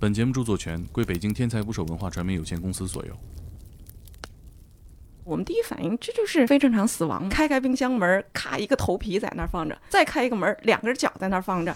[0.00, 3.16] 本节目著作权归北京天才捕手文化传媒有限公司所有。
[5.24, 7.28] 我们第一反应，这就是非正常死亡。
[7.30, 11.74] 开开冰箱门，咔一个头皮在那儿放着，再开一个门，两根脚在那儿放着。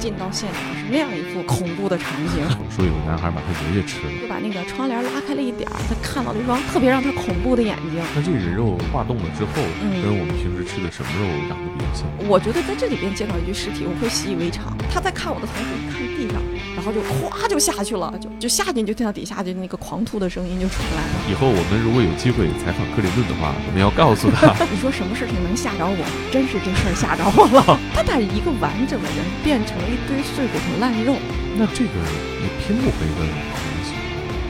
[0.00, 2.42] 进到现场是那样一副恐怖的场景？
[2.74, 8.00] 说有个男孩把他爷爷吃了，就把那个窗帘拉开了一点儿，他看到了一双特别让他恐怖的眼睛。
[8.16, 12.08] 那这个人肉化冻了之后，嗯跟我们平时吃的什么肉长得比较像？
[12.26, 14.72] 我觉得在这里边见到一具尸体，我会习以为常。
[14.92, 16.40] 他在看我的同时，看地上，
[16.74, 21.30] 然后就哗就下去了，就就下去，你就听到底下就那个狂吐的声音就出来了。
[21.30, 26.00] 以后我们如果有机会采访克林顿的话，我们要告诉他， 你说什么事情能吓着我？
[26.32, 27.78] 真是这事儿吓着我了。
[27.94, 31.16] 他把一个完整的人变成了一堆碎骨头烂肉，
[31.56, 31.94] 那这个
[32.40, 33.94] 也拼不回个同情。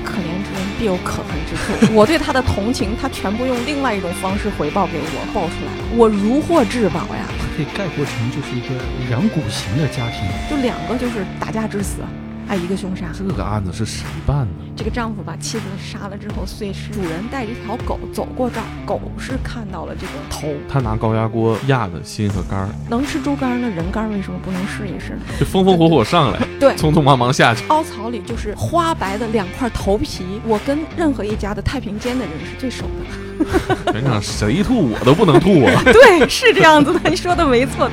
[0.04, 1.94] 可怜之人必有可恨之处。
[1.94, 7.26] 我对他的同情，他全部用另外一种方式回报给我，报出来了，我如获至宝呀！
[7.56, 10.26] 可以概括成就是一个两股型的家庭。
[10.48, 12.02] 就两个就是打架致死，
[12.50, 13.06] 还一个凶杀。
[13.16, 14.64] 这个案子是谁办的？
[14.76, 25.20] 这个丈夫把妻子杀了之后碎尸，主人带着一条狗走过这儿，狗是看到了这个头，他拿高压锅压的心和肝儿，能吃猪肝儿，那人肝儿为什么不能试一试呢？
[25.38, 27.64] 就风风火火上来， 对匆匆忙忙下去。
[27.68, 33.38] 凹槽里就是花白的两块头皮，我跟任何一家的太平间的人是最熟的。
[33.92, 35.80] 全场谁吐我都不能吐啊！
[35.86, 37.88] 对，是这样子的，你说的没错。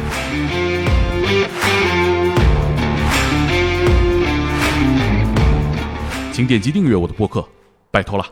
[6.38, 7.44] 请点击订阅我的播客，
[7.90, 8.24] 拜托了。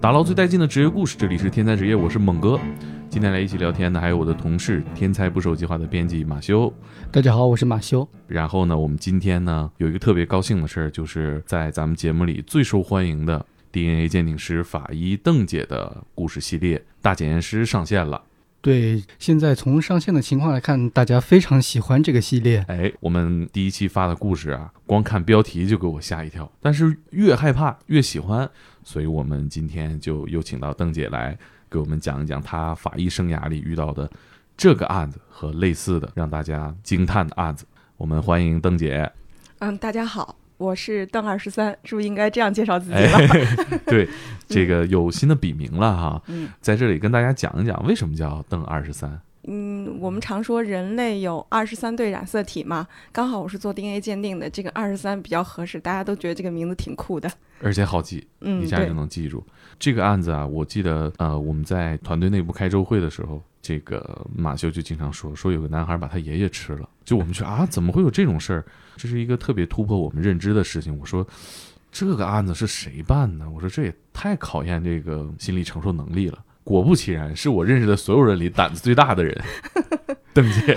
[0.00, 2.60] 打捞最带劲的职业故事，这里是天才职业，我是猛哥。
[3.10, 6.72] 今天来一起聊天的还有我的同事天才捕手计划的编辑马修。
[7.10, 8.08] 大家好，我是马修。
[8.28, 18.22] 然后呢，我们今天呢有一个特别高兴的事儿，就是在咱们节目里最受欢迎的 DNA 鉴定师法医邓姐的故事系列《大检验师》上线了。
[18.60, 22.64] 对，现在从上线的情况来看，大家非常喜欢这个系列。
[22.68, 28.50] 哎，我们第一期发的故事啊，光看标题就给我吓一跳，但是越害怕越喜欢，
[28.82, 31.38] 所以我们今天就又请到邓姐来
[31.70, 34.10] 给我们讲一讲她法医生涯里遇到的
[34.56, 37.64] 这个案子和类似的让大家惊叹的案子。
[37.96, 39.10] 我们欢迎邓姐。
[39.60, 44.08] 嗯，大家好，我是邓二十三，是不是应该这样介绍自己哎了？， 对，
[44.46, 49.18] 这个有新的笔名了哈，嗯在这里跟大家讲一讲为什么叫邓二十三。
[49.50, 57.30] 嗯，我们常说人类有二十三对染色体嘛，刚好我是做 DNA 鉴定的，这个二十三比较合适，大家都觉得这个名字挺酷的。
[57.62, 59.42] 而且好记，嗯，对一下就，能记住。
[59.78, 66.88] 这个案子啊，我记得呃，我们在团队内部开周会的时候，这个马修就经常说，说有个男孩把他爷爷吃了。
[67.04, 68.64] 就我们去啊，怎么会有这种事儿？
[68.96, 70.98] 这是一个特别突破我们认知的事情。
[70.98, 71.26] 我说，
[71.92, 73.48] 这个案子是谁办的？
[73.48, 76.44] 我说这也太考验这个心理承受能力了。
[76.64, 79.40] 果不其然，是我认识的所有人里胆子最大的人，
[80.34, 80.76] 邓姐。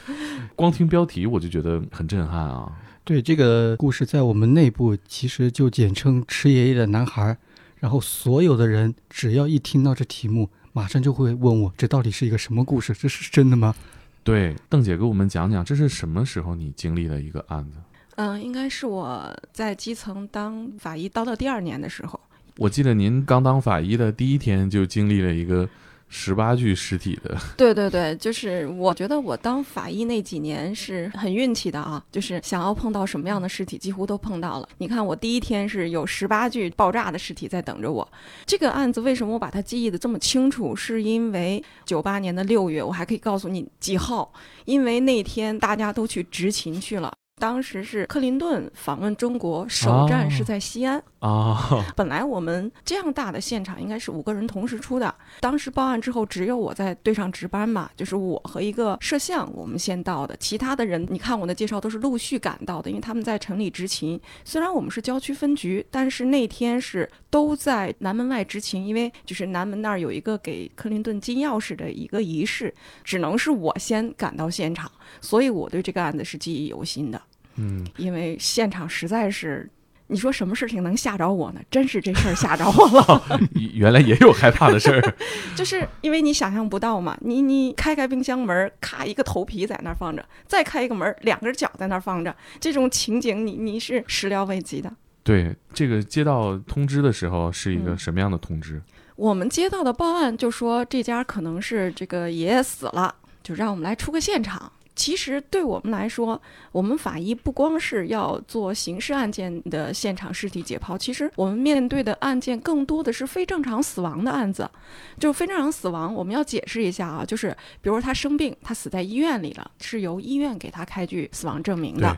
[0.54, 2.70] 光听标题我就觉得很震撼啊！
[3.02, 7.36] 对这个故事，在我们内部其实就简称“吃爷爷的男孩”。
[7.82, 12.92] 然后所有的人只要一听到这题目，马上就会问我：这到底是一个什么故事？
[12.92, 13.74] 这是真的吗？
[14.22, 17.78] 对，邓姐给我们讲讲，这是什么时候你经历的一个案子？
[18.14, 22.20] 嗯、应该是我在基层当法医当到第二年的时候。
[22.58, 25.68] 我记得您刚当法医的第一天就经历了一个
[26.14, 34.68] 十八具尸体的， 对对对，就是我觉得我当法医那几年是很运气的啊，就是想要碰到什么样的尸体，几乎都碰到了。
[34.76, 38.06] 你看，我第一天是有十八具爆炸的尸体在等着我。
[38.44, 40.76] 这个案子为什么我把它记忆的这么清楚？
[40.76, 44.30] 是因为九八年的六月，我还可以告诉你几号，
[44.66, 47.10] 因为那天大家都去执勤去了。
[47.42, 51.02] 当时是克林顿访问中国，首站是在西安。
[51.18, 64.20] 啊， 本来我们这样大的现场应该是五个人同时出的，当时报案之后只有我在队上值班嘛，就是我和一个摄像我们先到的，其他的人你看我的介绍都是陆续赶到的，因为他们在城里执勤。
[64.44, 72.72] 虽然我们是郊区分局，但是那天是都在南门外执勤，因为就是南门那儿有一个给克林顿金钥匙的一个仪式，
[73.02, 74.88] 只能是我先赶到现场，
[75.20, 77.20] 所以我对这个案子是记忆犹新的，
[77.56, 79.68] 嗯，因为现场实在是。
[80.08, 81.60] 你说什么事情能吓着我呢？
[81.70, 83.40] 真是这事儿吓着我了。
[83.72, 85.14] 原来也有害怕的事儿，
[85.56, 94.92] 就是因为你想象不到嘛，你你开开冰箱门，咔一个头皮在那儿放着，再开一个门，两根脚在那儿放着，这种情景你你是始料未及的。
[95.22, 98.82] 对，这个接到通知的时候是一个嗯什么样的通知？
[99.16, 104.70] 我们接到的报案就说这家可能是这个爷爷死了，就让我们来出个现场。
[104.94, 106.40] 其实对我们来说，
[106.70, 114.70] 我们法医不光是要做刑事案件的现场尸体解剖，其实我们面对的案件更多的是非正常死亡的案子。
[115.18, 122.16] 就是非正常死亡，我们要解释一下啊，就是比如他生病，他死在医院里了，是由医院给他开具死亡证明的。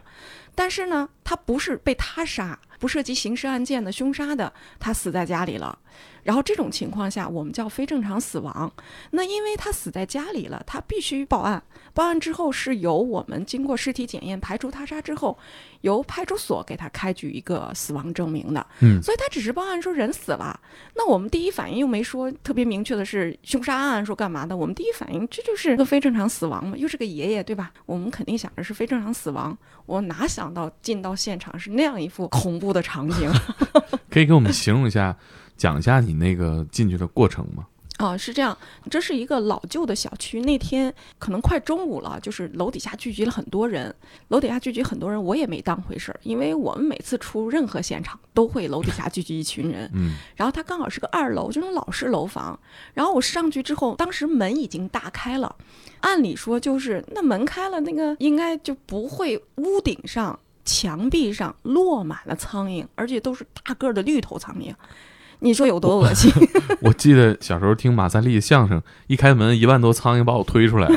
[0.56, 5.78] 但是呢，他不是被他杀，不涉及刑事案件的凶杀的，他死在家里了。
[6.24, 8.72] 然后这种情况下，我们叫非正常死亡。
[9.10, 11.62] 那因为他死在家里了，他必须报案。
[11.92, 15.38] 报案之后是由我们经过尸体检验排除他杀之后，
[15.82, 18.66] 由派出所给他开具一个死亡证明的。
[18.80, 20.58] 嗯所以他只是报案说人死了，
[20.96, 24.56] 那我们第一反应又没说特别明确的是凶杀案，说干嘛的？
[24.56, 27.70] 我们第一反应这就是个非正常死亡嘛，又是个爷爷，对吧？
[27.86, 29.56] 我们肯定想着是非正常死亡，
[29.86, 33.30] 我哪想到进到现场是那样一副恐怖的场景。
[34.10, 35.16] 可以给我们形容一下，
[35.56, 37.66] 讲一下你那个进去的过程吗？
[38.00, 38.58] 哦，是这样，
[38.90, 40.40] 这是一个老旧的小区。
[40.40, 43.94] 那天可能快中午了，就是楼底下聚集了很多人，
[44.28, 49.88] 楼底下聚集很多人，我也没当回事儿，因为我们每次出任何现场都会楼底下聚集一群人。
[49.94, 52.58] 嗯然后它刚好是个二楼，这种老式楼房。
[52.94, 55.54] 然后我上去之后，当时门已经大开了，
[56.00, 64.74] 按理说就是那门开了，那个应该就不会屋顶上、墙壁上落满了苍蝇，而且都是大个儿的绿头苍蝇。
[65.44, 66.32] 你说有多恶心？
[66.80, 70.96] 我记得小时候听马三立的相声，一开门一万多苍蝇把我推出来了，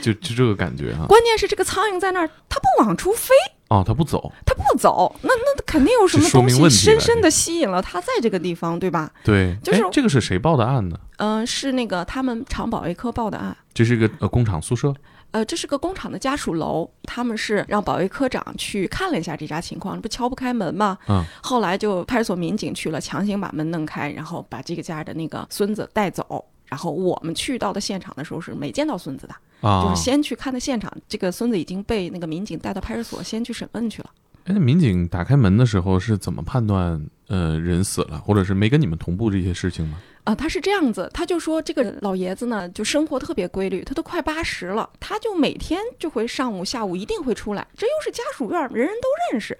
[0.00, 3.34] 就就这个感觉啊、关键是这个苍蝇在那儿，它不往出飞，
[3.68, 9.10] 哦，它不走，它不走，那那肯定有什么说明东西问题深深的吸引了它在这个地方，对吧？
[9.24, 10.96] 对，就是哎这个是谁报的案呢？
[11.16, 13.56] 嗯、是那个他们厂保卫科报的案。
[13.74, 14.94] 这是一个呃工厂宿舍，
[15.30, 20.96] 呃，这是个工厂的家属楼，他们是让保卫科长去看了一下这家情况，不敲不开门吗？
[21.08, 26.44] 嗯，后来就派出所民警去了，强行把门弄开，然后把这个家的那个孙子带走。
[26.66, 29.34] 然后我们去到的现场的时候是没见到孙子的，
[29.66, 34.10] 啊，就是先去看的现场，这个孙子已经被那个民警带到派出所先去审问去了。
[34.44, 39.98] 哎，那民警打开门的时候是怎么判断呃人死了，或者是没跟你们同步这些事情吗？
[40.28, 49.56] 啊、他是这样子，他就说这个老爷子呢，就生活特别规律，他都快八十了，他就每天就会上午、下午一定会出来，这又是家属院，人人都认识。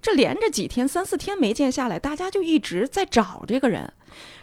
[0.00, 3.92] 这连着几天、三四天没见下来，大家就一直在找这个人，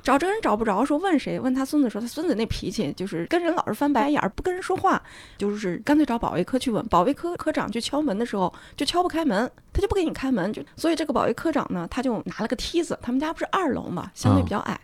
[0.02, 1.40] 找这个人找不着，说问谁？
[1.40, 5.02] 问他孙子说，他孙子那脾气就是跟人老是翻白眼儿，不跟人说话，
[5.38, 6.86] 就是干脆找保卫科去问。
[6.88, 14.80] 保卫科科长去敲门的时候，就敲不开门，他就不给你开门，就所以这个保卫科长呢，他就拿了个梯子，他们家不是二楼嘛，相对比较矮，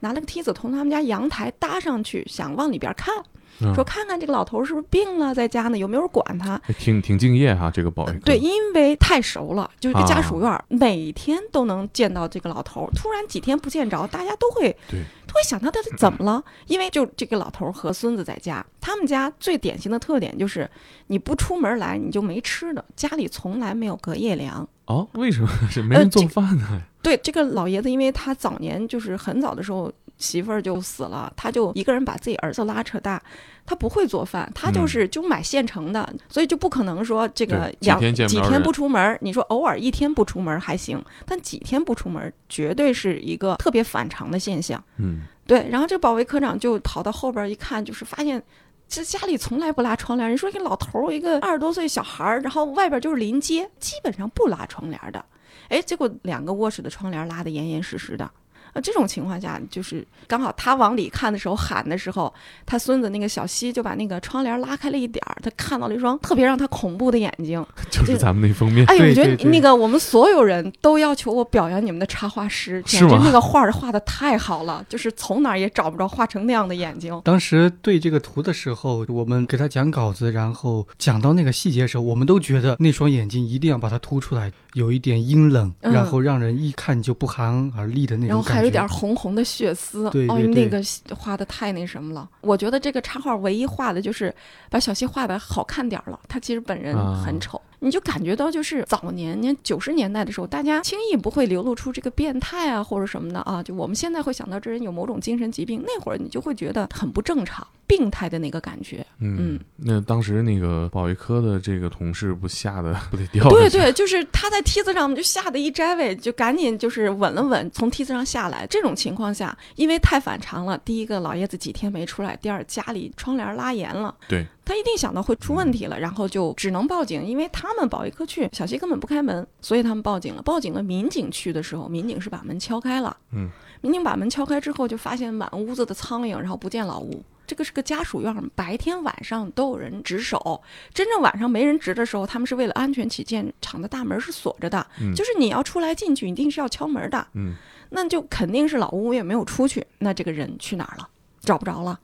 [0.00, 3.14] 拿了个梯子从他们家阳台搭上去，想往里边看，
[3.60, 6.60] 嗯说看看这个老头儿是不是病了，在家呢，有没有人管他。
[6.66, 12.90] 哎挺挺敬业哈，这个保卫科对，因为太熟了，就是个家啊属院儿，每天都能见到这个老头儿。
[12.94, 16.42] 突然几天不见着，大家都会对都会想他到底怎么了？
[16.66, 20.68] 因为就这个老头儿和孙子在家，他们家最典型的特点就是
[21.06, 24.68] 你不出门来你就没吃的，家里从来没有隔夜粮。
[24.86, 26.80] 哦，为什么 是没人做饭呢？
[27.02, 33.22] 对这个老爷子，因为他早年就是很早的时候媳妇儿就死了，他就一个人把自己儿子拉扯大，
[33.66, 44.82] 他不会做饭，他就是就买现成的，所以就不可能说这个养几两天不着人几天不出门，你说偶尔一天不出门还行，但几天不出门绝对是一个特别反常的现象。
[44.98, 48.42] 嗯，对，然后这保卫科长就跑到后边一看，就是发现。
[48.88, 50.30] 这家里从来不拉窗帘。
[50.30, 55.24] 你说一个老头儿，一个二十多岁小孩儿，然后外边就是临街，基本上不拉窗帘的。
[55.68, 58.30] 哎，结果两个卧室的窗帘拉得严严实实的。
[58.72, 62.32] 呃，这种情况下，就是刚好他往里看的时候喊的时候，
[62.64, 67.64] 他孙子那个小西就把那个窗帘拉开了一点儿，他看到了一双特别让他恐怖的眼睛。
[67.90, 77.20] 就是咱们那封面，哎，对我觉得那个我们所有人都要求我表扬你们的插画师，简是吗直那个画儿画的太好了，就是从哪儿也找不着画成那样的眼睛。
[77.24, 88.60] 当时对这个图的时候，我们给他讲稿子，然后讲到那个细节的时候，我们都觉得那双眼睛一定要把它凸出来，有一点阴冷，嗯然后让人一看就不寒而栗的那然后种感觉。
[88.60, 92.28] 还有点红红的血丝，哦，对对对那个画的太那什么了。
[92.40, 94.34] 我觉得这个插画唯一画的就是
[94.70, 97.60] 把小西画的好看点儿了，他其实本人啊很丑。
[97.84, 103.60] 你就感觉到，就是早年年九十年代的时候，大家轻易不会流露出这个变态啊或者什么的啊。
[103.60, 109.04] 就我们现在会想到这人有某种精神疾病，那会儿你就会觉得很不正常、病态的那个感觉。
[109.18, 113.48] 嗯嗯，那当时那个保卫科的这个同事不吓得 不得掉？
[113.48, 118.64] 对对，就是他在梯子上，我们就吓得一摘尾，就赶紧就是稳了稳，从梯子上下来。
[118.68, 130.42] 这种情况下，因为太反常了，第一个老爷子几天没出来，第二家里窗帘拉严了，对，他一定想到会出问题了，然后就只能报警，因为他们保卫科去，小西根本不开门，所以他们报警了。
[130.42, 133.50] 报警了，民警去的时候，民警是把门敲开了，嗯，
[133.80, 137.22] 民警把门敲开之后，就发现满屋子的苍蝇，然后不见老吴。
[137.44, 140.62] 这个是个家属院儿，白天晚上都有人值守。
[140.94, 147.26] 真正晚上没人值的时候，他们是为了安全起见，厂的大门是锁着的，嗯就是你要出来进去，一定是要敲门的。
[147.34, 147.54] 嗯，
[147.90, 151.08] 那就肯定是老吴也没有出去，那这个人去哪儿了？
[151.40, 151.98] 找不着了。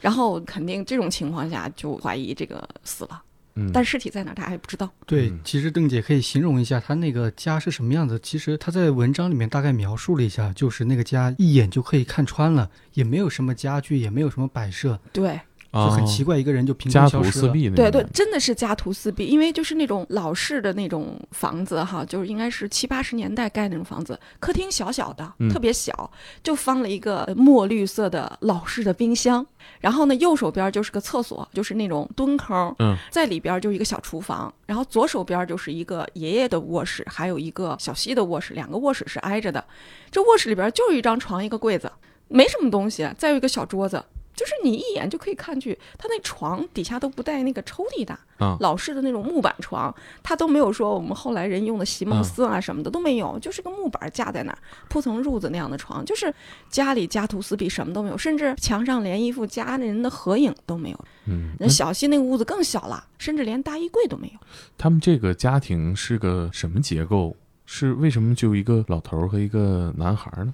[0.00, 3.22] 然后肯定这种情况下就怀疑这个死了，
[3.54, 4.90] 嗯，但尸体在哪儿大家还不知道。
[5.06, 8.18] 对嗯，其实邓姐可以形容一下她那个家是什么样子。
[8.22, 15.40] 其实她在文章里面大概描述了一下，就是那个家一眼就可以看穿了，也没有什么家具，也没有什么摆设，对，
[15.72, 17.32] 就很奇怪，一个人就凭哦家空消失了。
[17.32, 26.10] 徒四壁那对对真的是家徒四壁，因为就是那种老式的那种房子哈，就是应该是七八十年代盖那种房子，客厅小小的，嗯特别小，
[26.42, 29.46] 就放了一个呃墨绿色的老式的冰箱，
[29.78, 39.64] 然后呢右手边就是个厕所，就是那种蹲坑，嗯，在里边就是一个小厨房，然后左手边就是一个爷爷的卧室，还有一个小西的卧室，两个卧室是挨着的，
[40.10, 41.92] 这卧室里边就是一张床一个柜子，
[42.26, 44.02] 没什么东西，再有一个小桌子。
[44.40, 56.32] 就是你一眼就可以看去，他那床底下都不带那个抽屉的，啊老式的那种木板床，他都没有说我们后来人用的席梦思啊什么的都没有，就是个木板架在那儿，铺层褥子那样的床，就是
[56.70, 61.04] 家里家徒四壁，什么都没有，甚至墙上连一幅家人的合影都没有。
[61.26, 64.40] 嗯，那小西那个屋子更小了，甚至连大衣柜都没有。
[64.78, 67.36] 他们这个家庭是个什么结构？
[67.72, 70.52] 是为什么就一个老头儿和一个男孩儿呢？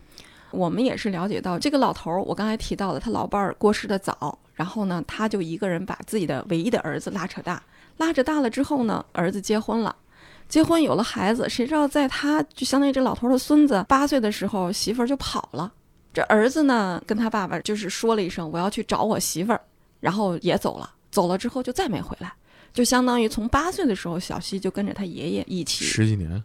[0.51, 7.63] 我们也是了解到，这个老头儿，我刚才提到的，他老伴儿过世的早，然后呢，他就一个人把自己的唯一的儿子拉扯大，
[7.99, 9.95] 拉扯大了之后呢，儿子结婚了。
[10.49, 15.73] 结婚有了孩子，谁知道在他就相当于这老头儿的孙子八岁的时候，媳妇儿就跑了。
[16.15, 19.61] 这儿子呢，跟他爸爸就是说了一声我要去找我媳妇儿，
[20.01, 20.95] 然后也走了。
[21.11, 22.33] 走了之后就再没回来，
[22.73, 26.43] 就相当于从八岁的时候，小西就跟着他爷爷一起十几年，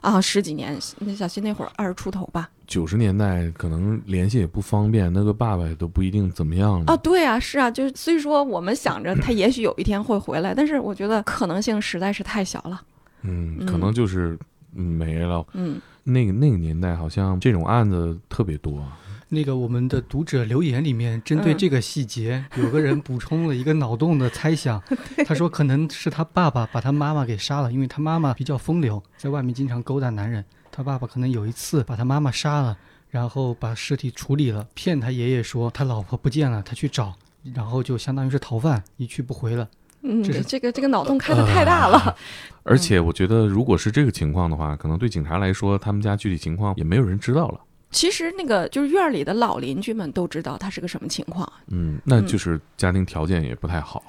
[0.00, 0.78] 啊十几年。
[0.98, 12.80] 那小西那会儿二十出头吧，九十年代可能联系也不方便，那个爸爸也都不一定怎么样了啊，对啊，是啊，就是所以说我们想着他也许有一天会回来，但是我觉得可能性实在是太小了。
[13.22, 14.38] 嗯，嗯可能就是
[14.74, 15.44] 嗯没了。
[15.52, 18.82] 嗯，那个那个年代好像这种案子特别多，
[19.32, 24.82] 那个我们的读者留言里面，针对嗯这个细节，有个人补充了一个脑洞的猜想，
[25.24, 32.76] 他说可能是他爸爸把他妈妈给杀了，因为他妈妈比较风流，在外面经常勾搭男人，他爸爸可能有一次把他妈妈杀了，
[33.08, 37.14] 然后把尸体处理了，骗他爷爷说他老婆不见了，他去找，
[37.54, 39.68] 然后就相当于是逃犯，一去不回了。
[40.02, 42.16] 嗯，这这个这个脑洞开的太大了。
[42.64, 47.60] 而且我觉得如果是这个情况的话，可能对警察来说，他们家具体情况也没有人知道了。
[47.90, 51.50] 其实那个就是院儿里的老邻居们都知道他是个什么情况。
[51.68, 54.02] 嗯，那就是家庭条件也不太好。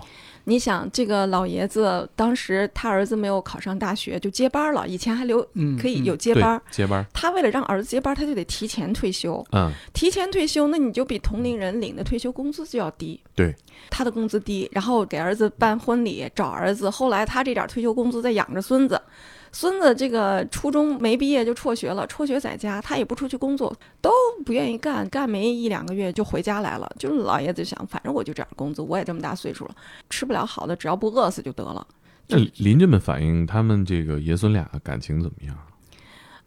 [0.43, 7.05] 你想，这个老爷子当时他儿子没有考上大学就接班了，以前还留嗯，可以有接班儿。，接班儿。
[7.13, 9.45] 他为了让儿子接班儿，他就得提前退休。
[9.51, 13.21] 嗯，提前退休，那你就比同龄人领的退休工资就要低。
[13.35, 13.55] 对，
[13.91, 18.99] 他的工资低，然后给儿子办婚礼，找儿子，后来他这点退休工资再养着孙子。
[19.51, 24.09] 孙子这个初中没毕业就辍学了，辍学在家，他也不出去工作，都
[24.45, 26.89] 不愿意干，干没一两个月就回家来了。
[26.97, 29.75] 就是老爷子想，反正我就这点工资，我也这么大岁数了，
[30.09, 31.85] 吃不了好的，只要不饿死就得了。
[32.27, 35.57] 那邻居们反映他们这个爷孙俩感情怎么样？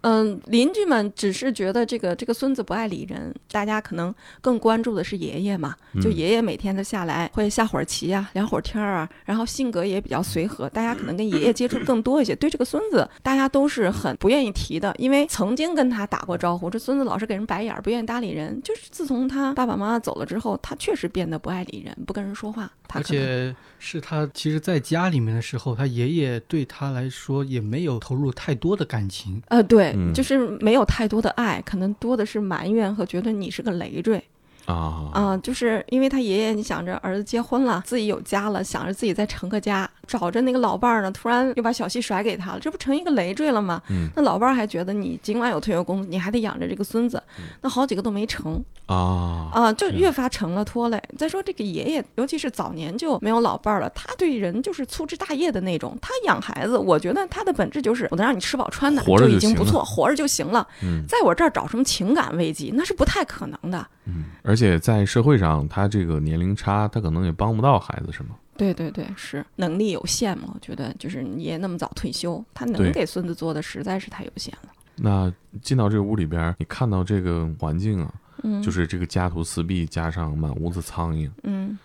[0.04, 5.74] 嗯，邻居们只是觉得这个这个孙子不爱理人，大家可能更关注的是爷爷嘛。
[6.02, 12.36] 就嗯爷爷每天的下来会下会儿棋啊，聊会儿天儿啊，然后性格也比较随和，大家可能跟爷爷接触更多一些。
[12.36, 18.60] 对这个孙子，大家都是很不愿意提的，因为曾经跟他打过招呼，这孙子老是给人白眼儿，不愿意搭理人。
[18.62, 22.70] 就是自从他爸爸妈妈走了之后，他确实变得不爱理人，不跟人说话。
[22.86, 29.40] 他而且是他其实在家里面的时候，他爷爷对他来说也没有投入太多的感情。
[29.48, 34.22] 呃，对，嗯就是没有太多的爱，可能多的是埋怨和觉得你是个累赘。
[34.66, 43.82] 啊啊、就是因为他爷爷，你想着儿子结婚了，自己有家了，想着自己再成个家，找着那个老伴儿呢，突然又把小西甩给他了，这不成一个累赘了吗？
[43.90, 47.22] 嗯那老伴儿还觉得你尽管有退休工资，你还得养着这个孙子，
[47.60, 51.02] 那好几个都没成啊啊、就越发成了拖累。
[51.16, 55.96] 再说这个爷爷，尤其是早年就没有老伴儿了，他对人就是粗枝大叶的那种。
[56.02, 60.66] 他养孩子，我觉得他的本质就是我能让你吃饱穿暖，就已经不错，活着就行了。
[60.82, 63.86] 嗯在我这儿找什么情感慰藉，那是不太可能的。
[64.06, 68.30] 嗯，而且在社会上，他这个年龄差，他可能也帮不到孩子，是吗？
[68.56, 70.50] 对对对，是能力有限嘛？
[70.54, 74.70] 我觉得就是你爷那么早退休，他能给孙子做的实在是太有限了。
[74.96, 81.76] 那进到这个屋里边儿，你看到这个环境啊，嗯，就是这个家徒四壁，加上满屋子苍蝇，嗯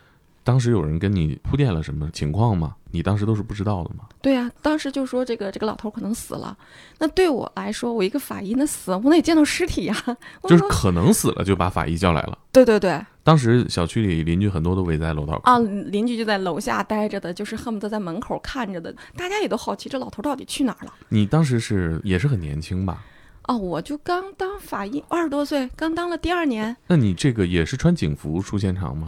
[0.43, 2.75] 当时有人跟你铺垫了什么情况吗？
[2.91, 4.05] 你当时都是不知道的吗？
[4.19, 6.57] 对呀、当时就说这个这个老头可能死了。
[6.97, 9.95] 那对我来说，我一个法医，那死我得见到尸体呀、
[10.49, 12.37] 就是可能死了就把法医叫来了。
[12.51, 18.91] 对对对当时小区里邻居很多都围在楼道，啊，邻居就在楼下待着的，就是恨不得在门口看着的。
[19.15, 20.93] 大家也都好奇这老头到底去哪儿了。
[21.09, 23.03] 你当时是也是很年轻吧？
[23.43, 26.75] 哦，我就刚当法医，二十多岁，刚当了第二年。
[26.87, 29.07] 那你这个也是穿警服出现场吗？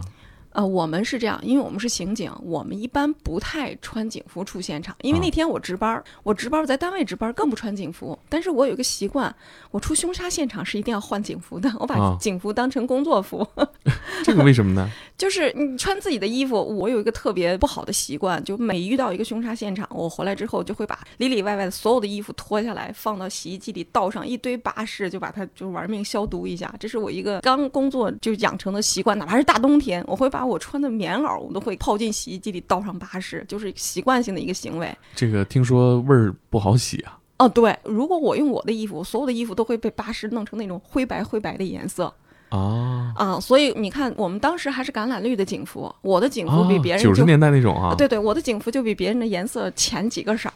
[0.52, 4.94] 呃，我们是这样，因为我们是刑警，我们一般不太穿警服出现场。
[5.02, 8.18] 因为啊那天我值班儿，我值班在单位值班儿更不穿警服。
[8.28, 9.34] 但是我有一个习惯，
[9.70, 13.46] 我出凶杀现场是一定要换警服的，我把啊 警服当成工作服。
[14.24, 14.88] 这个为什么呢？
[15.16, 26.72] 就是你穿自己的衣服，我有一个特别不好的习惯，就每遇到一个凶杀现场，我回来之后就会把里里外外的所有的衣服脱下来，放到洗衣机里倒上一堆巴士，就把它就玩命消毒一下。
[26.78, 34.94] 这是我一个刚工作就养成的习惯，哪怕是大冬天，我会把我穿的棉袄我都会泡进洗衣机里倒上八十，就是习惯性的一个行为。
[35.14, 37.18] 这个听说味儿不好洗啊。
[37.38, 42.12] 哦，对，如果我用我的衣服，所有的衣服都会被八十弄成那种灰白灰白的颜色
[42.50, 50.54] 啊，啊，所以你看，我们当时还是橄榄绿的警服，我的警服比别人就九十年代那种啊，对对，我的警服就比别人的颜色浅几个色儿，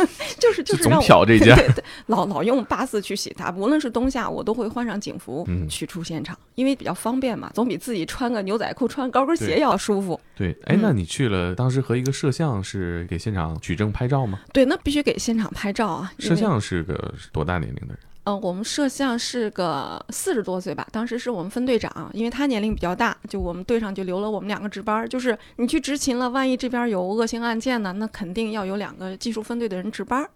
[0.44, 1.56] 就是就是总让我瞟这件
[2.06, 10.20] 老老用八四去洗它，无论是冬夏，我都会换上警服嗯去出现场，因为比较方便嘛，总比自己穿个牛仔裤、穿高跟鞋要舒服。
[10.36, 14.40] 对，哎嗯，那你去了，当时和一个摄像是给现场取证拍照吗？
[14.52, 16.12] 对，那必须给现场拍照啊。
[16.18, 17.98] 摄像是个多大年龄的人？
[18.24, 25.06] 呃，我们摄像是个四十多岁吧，当时是我们分队长，因为他年龄比较大，就我们队上就留了我们两个值班儿。
[25.06, 30.26] 就是你去执勤了，万一这边有恶性案件呢，那肯定要有两个技术分队的人值班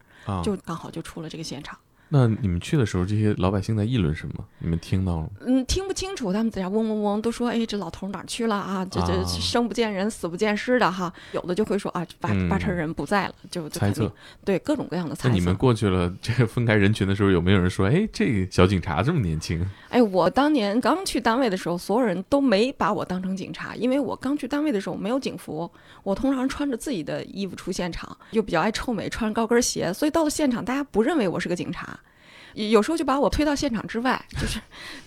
[0.45, 1.79] 就刚好就出了这个现场。
[2.11, 4.45] 那你们去的时候，这些老百姓在议论什么？
[4.59, 5.29] 你们听到了吗？
[5.41, 8.85] 嗯，听不清楚，他们在那嗡嗡嗡，都说，哎，这老头哪儿去了啊？
[8.91, 11.13] 这这啊生不见人，死不见尸的哈。
[11.33, 14.11] 有的就会说啊，八嗯八成人不在了，就就猜测。
[14.45, 15.29] 对各种各样的猜测。
[15.29, 19.63] 那你们过去了，这个分开人群的时候，有没有人说，哎，这个小警察这么年轻？
[19.91, 25.71] 哎，我当年刚去单位的时候，所有人都没把我当成警察，因为我刚去单位的时候没有警服，
[26.03, 31.98] 我通常穿着自己的衣服出现场，又比较爱臭美，穿高跟鞋，所以到了现场，大家不认为我是个警察。
[32.55, 34.47] 有时候就把我推到现场之外，就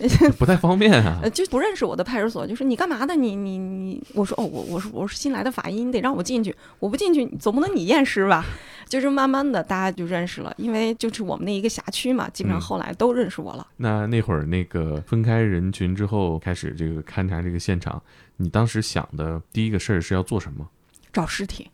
[0.08, 1.30] 是 不太方便啊呃，。
[1.30, 3.14] 就不认识我的派出所，就是你干嘛的？
[3.14, 8.44] 你你你，我说哦，我我是我是新来的法医，你得让我进去，我不进去，总不能你验尸吧？
[8.88, 13.66] 就是慢慢的大家就认识了，因为就是我们那一个辖区嘛，基本上嗯后来都认识我了。
[13.78, 18.02] 那那会儿那个分开人群之后，开始这个勘察这个现场，
[18.36, 20.68] 你当时想的第一个事儿是要做什么？
[21.12, 21.70] 找尸体，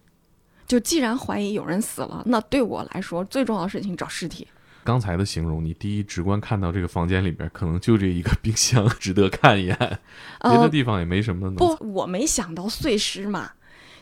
[0.67, 4.47] 就既然怀疑有人死了，那对我来说最重要的事情找尸体。
[4.89, 9.77] 刚才的形容，你第一直观看到这个房间里边，可能就这一个冰箱值得看一眼，
[10.41, 13.53] 别的呃，地方也没什么能不，我没想到碎尸嘛。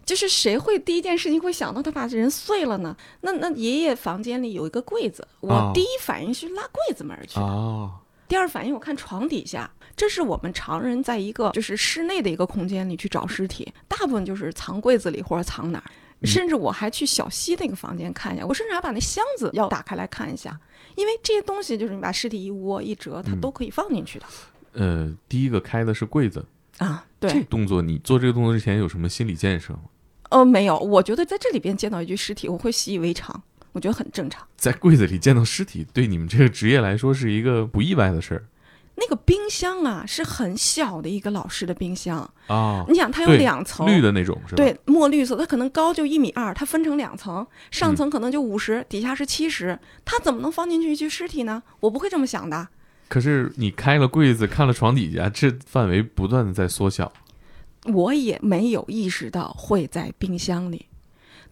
[0.04, 2.96] 就是谁会第一件事情会想到他把人碎了呢？
[3.22, 7.44] 那那爷爷房间里有一个柜子，我哦第一反应是拉柜子门去的。
[7.44, 7.90] 啊，
[8.28, 15.90] 第二反应，我看床底下，这是我们常人在一个就是室内的一个空间里去找尸体，大部分就是藏柜子里或者藏哪儿。
[16.22, 20.58] 甚至我还去小西那个房间看一下，我甚至还把那箱子要打开来看一下，
[20.94, 24.26] 因为这些东西就是你把尸体一窝一折，它嗯都可以放进去的、
[24.72, 26.44] 呃，第一个开的是柜子，
[26.78, 27.04] 啊。
[27.18, 29.80] 这对，动作你做这个动作之前有什么心理建设吗？
[30.28, 34.46] 呃，没有，我觉得在这里边见到一具尸体，我会习以为常，我觉得很正常。
[34.56, 38.44] 在柜子里见到尸体，对你们这个职业来说是一个不意外的事儿
[38.98, 42.84] 那个冰箱啊，是很小的一个老式的冰箱，啊。
[42.88, 51.62] 你想它有两层，绿的那种是吧？，对，墨绿色，它可能高就一米二，它分成两层，上嗯层可能就五十、底下是七十，它怎么能放进去一具尸体呢？
[51.80, 52.68] 我不会这么想的。
[53.08, 57.12] 可是你开了柜子，看了床底下，这范围不断的在缩小。
[57.84, 60.86] 我也没有意识到会在冰箱里，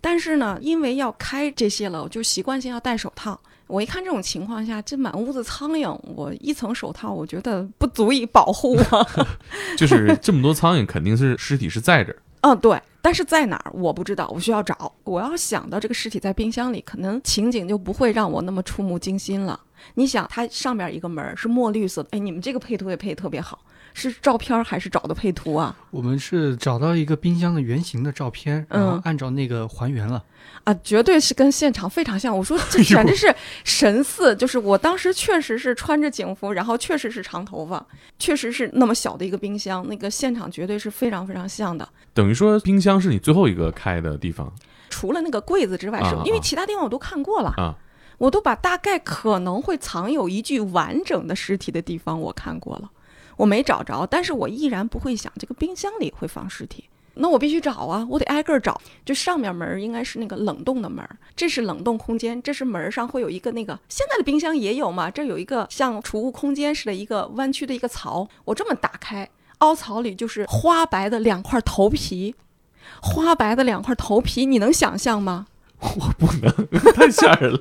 [0.00, 3.38] 但是呢，因为要开这些了，我就习惯性要戴手套。
[3.66, 9.08] 我一看这种情况下，这满屋子苍蝇，我一层手套，我觉得不足以保护我。
[9.76, 12.18] 就是这么多苍蝇，肯定是尸体是在这儿。
[12.42, 14.92] 嗯，对，但是在哪儿我不知道，我需要找。
[15.04, 19.58] 我要想到这个尸体在冰箱里，可能情景就不会让我那么触目惊心了。
[19.94, 23.58] 你想，它上面一个门是墨绿色的，哎，你们这个配图也配得特别好，
[23.94, 25.74] 是照片还是找的配图啊？
[25.90, 30.22] 我们是找到一个冰箱的原型的照片，然后嗯按照那个还原了。
[30.64, 32.36] 啊，绝对是跟现场非常像。
[32.36, 37.86] 我说这 简直是神似，就是我当时确实是穿着警服，然后确实是长头发，
[38.18, 41.88] 确实是那么小的一个冰箱，那个现场绝对是非常非常像的。
[42.12, 44.52] 等于说，冰箱是你最后一个开的地方
[44.90, 47.54] 除了那个柜子之外，是啊啊因为其他地方我都看过了。
[47.56, 47.74] 啊。
[48.16, 52.88] 我都把大概可能会藏有一具完整的尸体的地方我看过了，
[53.36, 56.84] 我没找着，但是我依然不会想这个冰箱里会放尸体。
[57.16, 58.80] 那我必须找啊，我得挨个儿找。
[59.04, 72.34] 就上面门儿应该是那个冷冻的门儿，这是冷冻空间，这是门儿上会有一个那个现在的冰箱也有嘛，这有一个像储物空间似的一个弯曲的一个槽，我这么打开，凹槽里就是花白的两块头皮，
[73.00, 75.46] 花白的两块头皮，你能想象吗？
[75.78, 77.60] 我不能，太吓人了。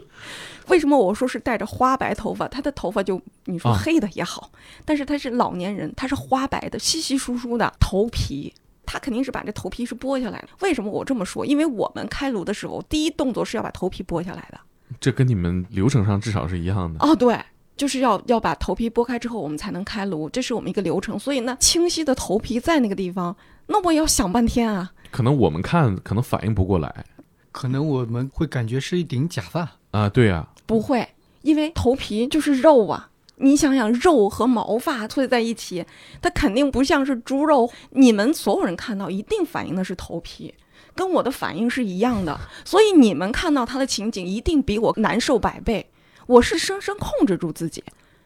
[0.67, 2.47] 为什么我说是带着花白头发？
[2.47, 4.51] 他的头发就你说啊黑的也好，
[4.85, 8.53] 但是他是老年人，他是花白的、稀稀疏疏的头皮，
[8.85, 10.49] 他肯定是把这头皮是剥下来的。
[10.61, 11.45] 为什么我这么说？
[11.45, 14.59] 因为我们开颅的时候，第一动作是要把头皮剥下来的。
[14.99, 17.05] 这跟你们流程上至少是一样的。
[17.05, 17.37] 哦，对，
[17.75, 21.17] 就是要要把头皮剥开之后，我们才能开颅，这是我们一个流程。
[21.17, 23.35] 所以那清晰的头皮在那个地方，
[23.67, 24.91] 那我也要想半天啊。
[25.11, 27.05] 可能我们看可能反应不过来
[27.51, 30.09] 可能我们会感觉是一顶假发，啊。
[30.09, 31.09] 对呀、不会，
[31.41, 33.09] 因为头皮就是肉啊。
[33.37, 35.85] 你想想，肉和毛发凑在一起，
[36.21, 37.69] 它肯定不像是猪肉。
[37.89, 40.53] 你们所有人看到，一定反映的是头皮，
[40.95, 42.39] 跟我的反应是一样的。
[42.63, 45.89] 所以你们看到他的情景，一定比我难受百倍。
[46.27, 47.83] 我是生生控制住自己，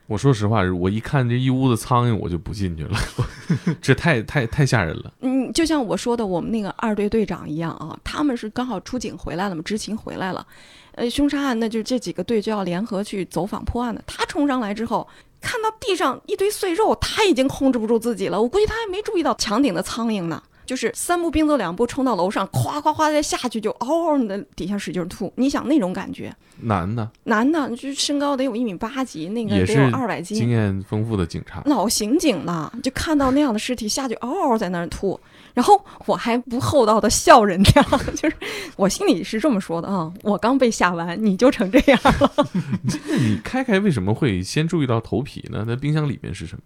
[0.07, 2.97] 我说实话，我一看这一屋子苍蝇，我就不进去了，
[3.81, 5.13] 这太太太吓人了。
[5.19, 10.47] 嗯，就像我说的，我们那个二队队长一样啊，他们是刚好出警回来了嘛，执勤回来了，
[10.93, 14.01] 呃，凶杀案那就这几个队就要联合去走访破案的。
[14.07, 15.05] 他冲上来之后，
[15.41, 18.41] 看到地上一堆碎肉，他已经控制不住自己了。
[18.41, 25.33] 我估计他还没注意到墙顶的苍蝇呢，就是三步并作两步冲到楼上，咵咵咵再下去就嗷嗷的底下使劲吐。
[25.37, 35.19] 你想那种感觉，男的男的就身高得有一米八几，那个得有二百斤，经验丰富的警察，老刑警了，就看到那样的尸体下去，嗷嗷在那儿吐，
[35.53, 37.81] 然后我还不厚道的笑人家，
[38.13, 38.35] 就是
[38.75, 42.31] 我心里是这么说的啊，我刚被吓完，你就成这样了。
[43.07, 45.63] 那你开开为什么会先注意到头皮呢？
[45.65, 46.61] 那冰箱里面是什么？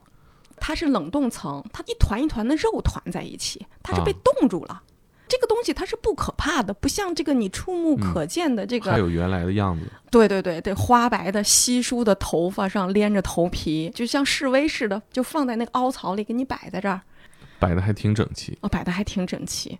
[0.62, 4.84] 它是冷冻层，它一团一团的肉团在一起，它是被啊冻住了。
[5.28, 9.86] 这个东西它是不可怕的，不像这个你触目可见的这个，还有原来的样子。
[10.12, 17.02] 对对对对，花白的稀疏的头发上连着头皮，就像示威似的，就放在那个凹槽里给你摆在这儿。
[17.60, 18.58] 摆的还挺整齐。
[18.62, 19.80] 哦，摆的还挺整齐。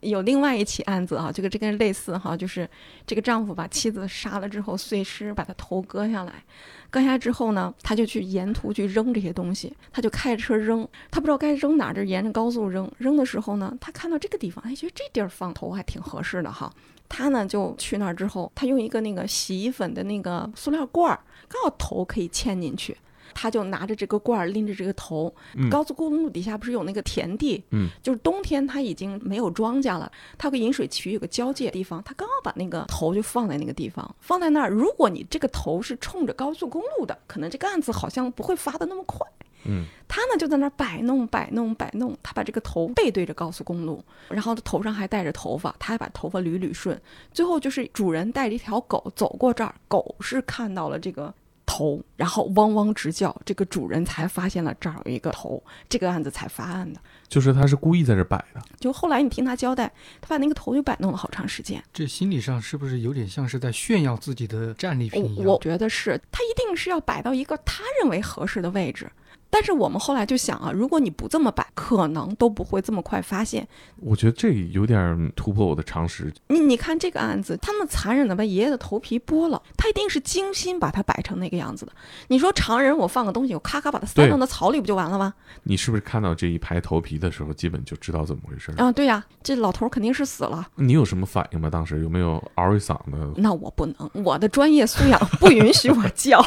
[0.00, 2.68] 有另外一起案子哈、这个这跟类似哈、就是
[3.06, 6.44] 这个丈夫把妻子杀了之后碎尸，把她头割下来，
[6.90, 12.90] 割下来之后呢，他就去沿途去扔这些东西，他就开着车扔，他不知道该扔哪，就沿着高速扔。
[12.98, 16.72] 扔的时候呢，他看到这个地方，哎，觉得这地儿放头还挺合适的哈。
[17.08, 22.96] 他呢就去那儿之后，他用一个那个洗衣粉的那个塑料罐儿，刚好头可以嵌进去。
[23.38, 34.70] 他就拿着这个罐儿，拎着这个头，嗯高速公路底下不是有那个田地，嗯，就是冬天他已经没有庄稼了，它和饮水渠有个交界地方，他刚好把那个头就放在那个地方，放在那儿。
[34.70, 39.26] 如果你这个头是冲着高速公路的，可能这个案子好像不会发的那么快。
[39.68, 46.98] 嗯，他呢就在那儿摆弄摆弄摆弄，他把这个头背对着高速公路，然后他头上还带着头发，他还把头发捋捋顺。
[47.32, 51.34] 最后就是主人带着一条狗走过这儿，狗是看到了这个
[51.76, 56.98] 头，然后汪汪直叫，这个主人才发现了这儿有一个头，这个案子才发案的。
[57.28, 58.62] 就是他是故意在这摆的。
[58.80, 61.82] 就后来你听他交代，他把那个头就摆弄了好长时间。
[61.92, 65.44] 这心理上是不是有点像是在炫耀自己的战利品一样？
[65.44, 69.10] 我我觉得是，他一定是要摆到一个他认为合适的位置。
[69.48, 73.66] 但是我们后来就想啊，如果你不这么摆，可能都不会这么快发现。
[73.96, 76.32] 我觉得这有点突破我的常识。
[76.48, 81.92] 你你看这个案子，他们残忍的把爷爷的头皮剥了，他一定是精心把它摆成那个样子的。
[82.28, 85.32] 你说常人我放个东西，我咔咔把它塞对到那槽里不就完了吗？
[85.62, 88.72] 你是不是看到这一排头皮的时候，基本就知道怎么回事？
[88.76, 90.66] 啊，对呀、这老头儿肯定是死了。
[90.74, 91.70] 你有什么反应吗？
[91.70, 93.32] 当时有没有嗷一嗓子？
[93.38, 96.42] 那我不能，我的专业素养不允许我叫。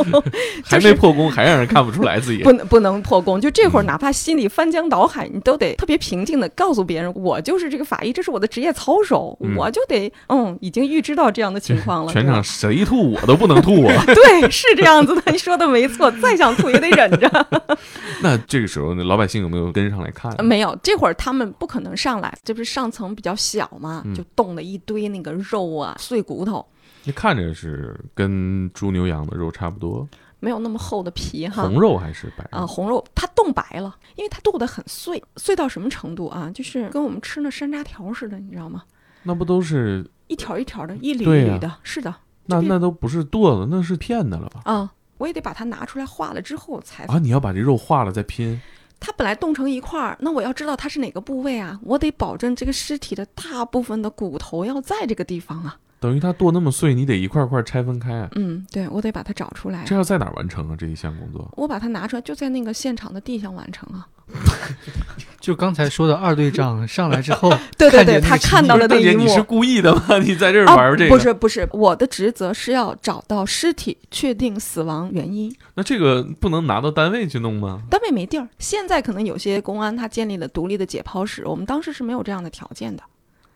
[0.64, 3.40] 还没破功，还让人看不出来自己不能不能破功。
[3.40, 12.12] 就这会儿，哪怕心里翻江倒海，你都得特别平静的告诉别人，我就是这个法医，这是我的职业操守，嗯我就得嗯，已经预知到这样的情况了。
[12.12, 14.04] 全场谁吐我都不能吐啊！
[14.06, 17.46] 对是这样子的，你说的没错，再想吐也得忍着。
[18.22, 20.32] 那这个时候，那老百姓有没有跟上来看？
[20.44, 26.64] 没有，这会儿他们不可能上来，这不是上层比较小嘛，嗯就冻了一堆那个肉啊、碎骨头，
[27.04, 30.06] 你看着是跟猪牛羊的肉差不多，
[30.44, 31.62] 没有那么厚的皮哈。
[31.62, 32.66] 红肉还是白啊，肉？
[32.66, 36.50] 红肉它冻白了，因为它剁得很碎，碎到什么程度啊？
[36.54, 38.82] 就是跟我们吃那山楂条似的，你知道吗？
[39.22, 44.60] 那不都是一条一条的，一缕一缕的，是的那那都不是剁的，那是片的了吧？
[44.64, 44.92] 啊。
[45.16, 47.04] 我也得把它拿出来化了之后才。
[47.04, 48.60] 啊，你要把这肉化了再拼，
[48.98, 51.78] 它本来冻成一块儿，那我要知道它是哪个部位啊？
[51.84, 55.78] 我得保证这个尸体的大部分的骨头要在这个地方啊。
[56.04, 58.28] 等于它剁那么碎，你得一块块拆分开啊。
[58.34, 59.84] 嗯，对，我得把它找出来。
[59.86, 60.76] 这要在哪儿完成啊？
[60.78, 61.50] 这一项工作？
[61.56, 64.06] 我把它拿出来，就在那个现场的地上完成啊。
[65.40, 69.28] 就刚才说的二队长上来之后，对 对对，他看到了那一幕你。
[69.28, 70.18] 是故意的吗？
[70.22, 71.16] 你在这儿啊玩这个？
[71.16, 75.50] 不是不是，我的职责是要找到尸体，确定死亡原因。
[75.74, 77.80] 那这个不能拿到单位去弄吗？
[77.88, 83.02] 单位没地儿，现在可能有些公安他建立了独立的解剖室，我们当时是没有这样的条件的。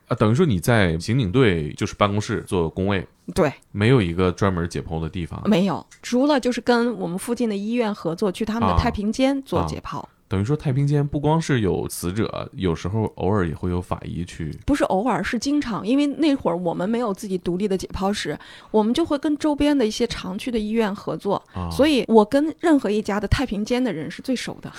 [0.08, 5.40] 啊，等于说你在刑警队就是办公室做工位，对，没有一个专门解剖的地方。
[5.44, 10.02] 没有，除了就是跟我们附近的医院合作，去他们的啊太平间做啊解剖。
[10.26, 14.54] 等于说太平间不光是有死者，有时候偶尔也会有法医去。
[14.66, 18.38] 不是偶尔，是经常，因为那会儿我们没有自己独立的解剖室，
[18.70, 24.70] 我们就会跟周边的一些常去的医院合作，啊，所以我跟任何一家的太平间的人是最熟的。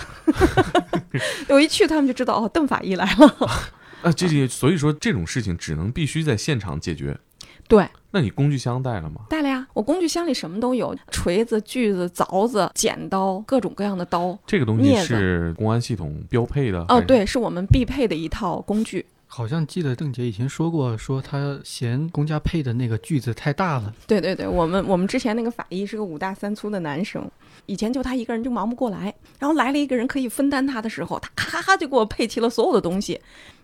[1.50, 3.36] 我一去，他们就知道哦，邓法医来了。
[4.02, 7.18] 啊，这些所以说这种事情只能必须在现场解决。
[7.68, 9.20] 对，那你工具箱带了吗？
[9.28, 14.36] 带了呀，我工具箱里什么都有，锤子、锯子、凿子、剪刀，各种各样的刀。
[14.44, 16.84] 这个东西是公安系统标配的。
[16.88, 19.06] 哦，对，是我们必配的一套工具。
[19.32, 23.94] 好像记得邓姐以前说过，说她嫌公家配的那个锯子太大了。
[24.08, 27.30] 对对对，我们我们之前那个法医是个五大三粗的男生，
[27.66, 33.20] 以前就他一个人就忙不过来，然后来了一个人可以分担他的时候，他咔咔咔就给我配齐了所有的东西。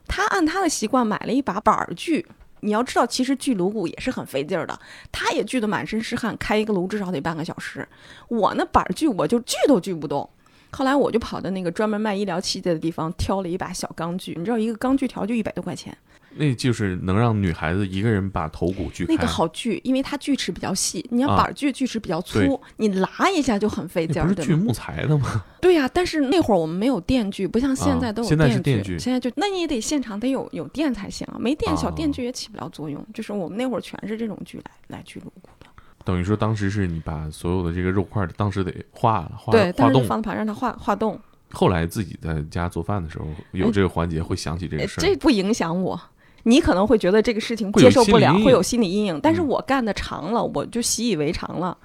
[0.07, 2.25] 他按他的习惯买了一把板锯。
[2.61, 4.79] 你要知道，其实锯颅骨也是很费劲儿的，
[5.13, 7.87] 他也锯得满身是汗，开一个颅至少得半个小时。
[8.29, 10.29] 我那板锯我就锯都锯不动。
[10.77, 14.35] 后来我就跑到那个专门卖医疗器械的地方，挑了一把小钢锯。
[14.37, 15.97] 你知道，一个钢锯条就一百多块钱。
[16.39, 19.15] 那就是能让女孩子一个人把头骨锯开。
[19.15, 24.47] 那个好锯，因为它锯齿比较细，你要啊板锯锯齿比较对粗，你拉一下就很费劲儿，不是？
[24.47, 25.43] 锯木材的吗？
[25.63, 33.03] 对呀、但是那会儿我们没有电锯，不像现在都有啊现在是电电锯现在就那你也得现场得有有电才行啊，没电小啊电锯也起不了作用。
[33.15, 35.66] 就是我们那会儿全是这种锯来来锯颅骨的，
[36.07, 40.05] 等于说当时是你把所有的这个肉块当时得化了，化对，化但是。
[40.05, 45.03] 放在盘让它化化冻，后来自己在家做饭的时候，有这个环节会想起这哎个事儿。
[45.03, 46.01] 这不影响我。
[46.45, 51.77] 你可能会觉得这个事情接受不了，会有心理阴影，但是嗯我干的长了，我就习以为常了。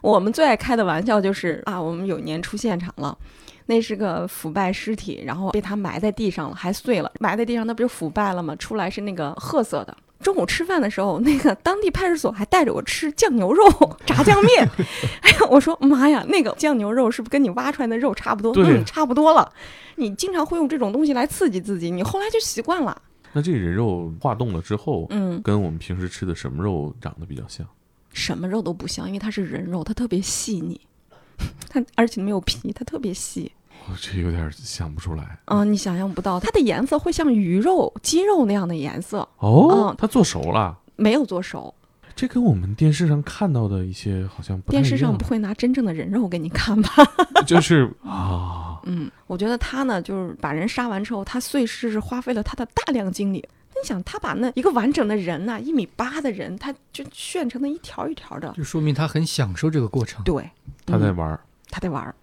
[0.00, 3.18] 我们最爱开的玩笑就是啊，我们有一年出现场了。
[3.66, 8.54] 那是个腐败尸体，然后被他埋在地上了，还碎了，埋在地上，那不就腐败了吗？
[8.56, 9.96] 出来是那个褐色的。
[10.24, 13.64] 中午吃饭的时候，那个当地派出所还带着我吃酱牛肉、
[14.04, 14.68] 炸酱面。
[15.22, 18.52] 哎呀，我说妈呀，那个酱牛肉是不是跟你挖出来的肉差不多？
[18.52, 19.52] 对嗯，差不多了。
[19.96, 23.00] 你经常会用这种东西来刺激自己，你后来就习惯了。
[23.32, 27.66] 那这人肉化冻了之后，嗯，跟我们平时吃的什么肉长得比较像？
[28.12, 30.80] 什么肉都不像，因为它是人肉，它特别细腻，
[31.68, 33.52] 它而且没有皮，它特别细。
[33.88, 35.38] 我这有点想不出来。
[35.46, 41.74] 嗯、你想象不到，它的颜色会像鱼肉、鸡肉那样的颜色，哦嗯，他做熟了，没有做熟。
[42.16, 46.90] 这跟我们电视上看到的一些好像不太电视上不会拿真正的人肉给你看吧？
[47.44, 53.44] 就是 啊，嗯，我觉得他呢，就是把人杀完之后，他碎尸是花费了他的大量精力。
[53.74, 58.52] 你想，他把那一个完整的人呐、一米八的人，他就炫成了一条一条的。
[58.56, 60.22] 就说明他很享受这个过程。
[60.22, 61.40] 对，嗯他在玩儿。
[61.68, 62.14] 他在玩儿。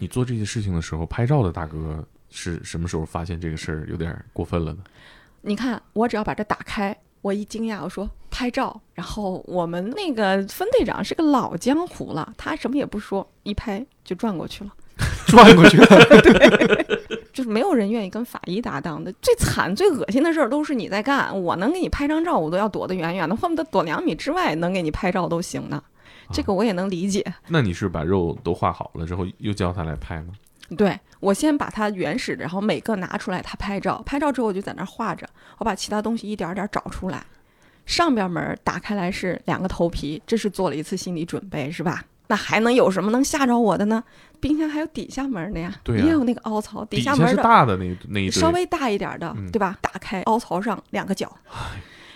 [0.00, 4.78] 你做这些事情的时候，拍照的大哥是什么时候发现这个事儿有点过分了呢？
[5.42, 14.72] 你看，我只要把这打开，我一惊讶，我说拍照，然后我们那个分队长是个老江湖了，他什么也不说，一拍就转过去了，
[15.28, 15.86] 转过去了，
[16.22, 17.00] 对
[17.32, 19.12] 就是没有人愿意跟法医搭档的。
[19.20, 25.82] 最惨、最恶心的事儿都是你在干，我能给你拍张照，我都要躲得远远的，恨不得躲两米之外能给你拍照都行呢。
[26.32, 27.24] 这个我也能理解。
[27.48, 30.34] 那你是把肉都画好了之后，又叫他来拍吗？
[30.76, 37.24] 对我先把它原始的，然后每个拿出来，他拍照，拍照之后我就在那儿画着，我把其他东西一点儿点儿找出来。
[37.86, 42.04] 上边门儿打开来是两个头皮，这是做了一次心理准备，是吧？
[42.28, 44.04] 那还能有什么能吓着我的呢？
[44.38, 49.76] 冰箱还有底下门儿的呀，也有那个凹槽，底下门儿的大的那那一堆，稍微大一点儿的，嗯对吧？
[49.80, 51.36] 打开凹槽上两个脚，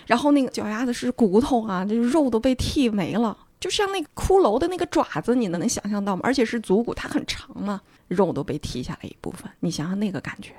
[0.07, 6.21] 然后那个脚丫子是骨头啊，就是肉都被剃没了，就像那个骷髅的那个爪子，你能想象到吗？
[6.23, 10.51] 而且是足骨，它很长嘛，肉都被剃下来一部分，你想想那个感觉，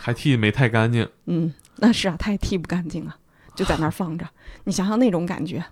[0.00, 1.06] 还剃没太干净。
[1.26, 3.14] 嗯，那是啊，它也剃不干净啊，
[3.54, 4.26] 就在那儿放着，
[4.64, 5.62] 你想想那种感觉，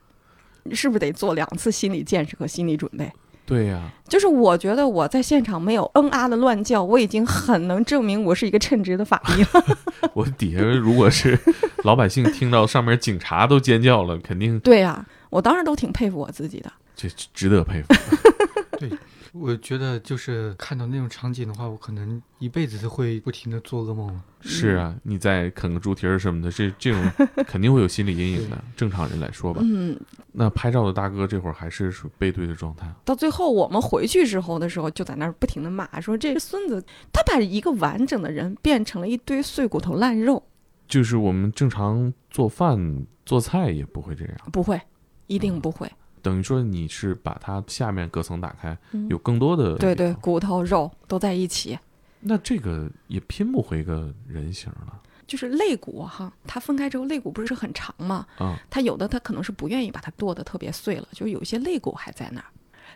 [0.73, 3.11] 是不是得做两次心理建设和心理准备？
[3.47, 9.79] 对呀、就是我觉得我在现场没有嗯啊的乱叫，我已经很能证明我是一个称职的法医了。
[10.13, 11.39] 我底下如果是
[11.85, 16.73] 老百姓听到上面警察都尖叫了，肯定对呀、我当时都挺佩服我自己的。
[16.95, 17.89] 这值得佩服。
[18.79, 18.91] 对
[19.33, 24.21] 我觉得就是看到那种场景的话，我可能一辈子都会不停的做噩梦。
[24.41, 27.03] 是啊，你再啃个猪蹄儿什么的，这这种
[27.47, 28.57] 肯定会有心理阴影的。
[28.77, 29.99] 正常人来说吧，嗯，
[30.33, 32.89] 那拍照的大哥这会儿还是属背对的状态。
[33.05, 40.43] 到最后我们回去之后的时候，就在那儿不停的骂，说这个孙子他把一个完整的人变成了一堆碎骨头烂肉，
[40.87, 44.81] 就是我们正常做饭做菜也不会这样，不会，
[45.29, 45.89] 一定不会。
[46.21, 51.79] 等于说你是把它下面隔层打开，嗯有更多的对对，骨头肉都在一起，
[52.19, 58.27] 那这个也拼不回个人形了就是肋骨哈，它分开之后肋骨不是很长吗？
[58.39, 58.59] 啊。
[58.69, 62.47] 它有的它可能是不愿意把它剁得特别碎了，就是有些肋骨还在那儿。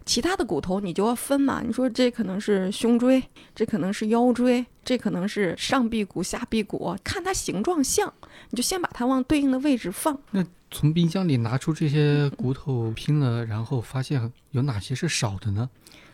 [0.04, 3.22] 其他的骨头你就要分嘛，你说这可能是胸椎，
[3.54, 8.12] 这可能是腰椎，这可能是上臂骨、下臂骨，看它形状像，
[8.50, 10.18] 你就先把它往对应的位置放。
[10.30, 15.68] 那从冰箱里拿出这些骨头拼了，然后发现有哪些是少的呢？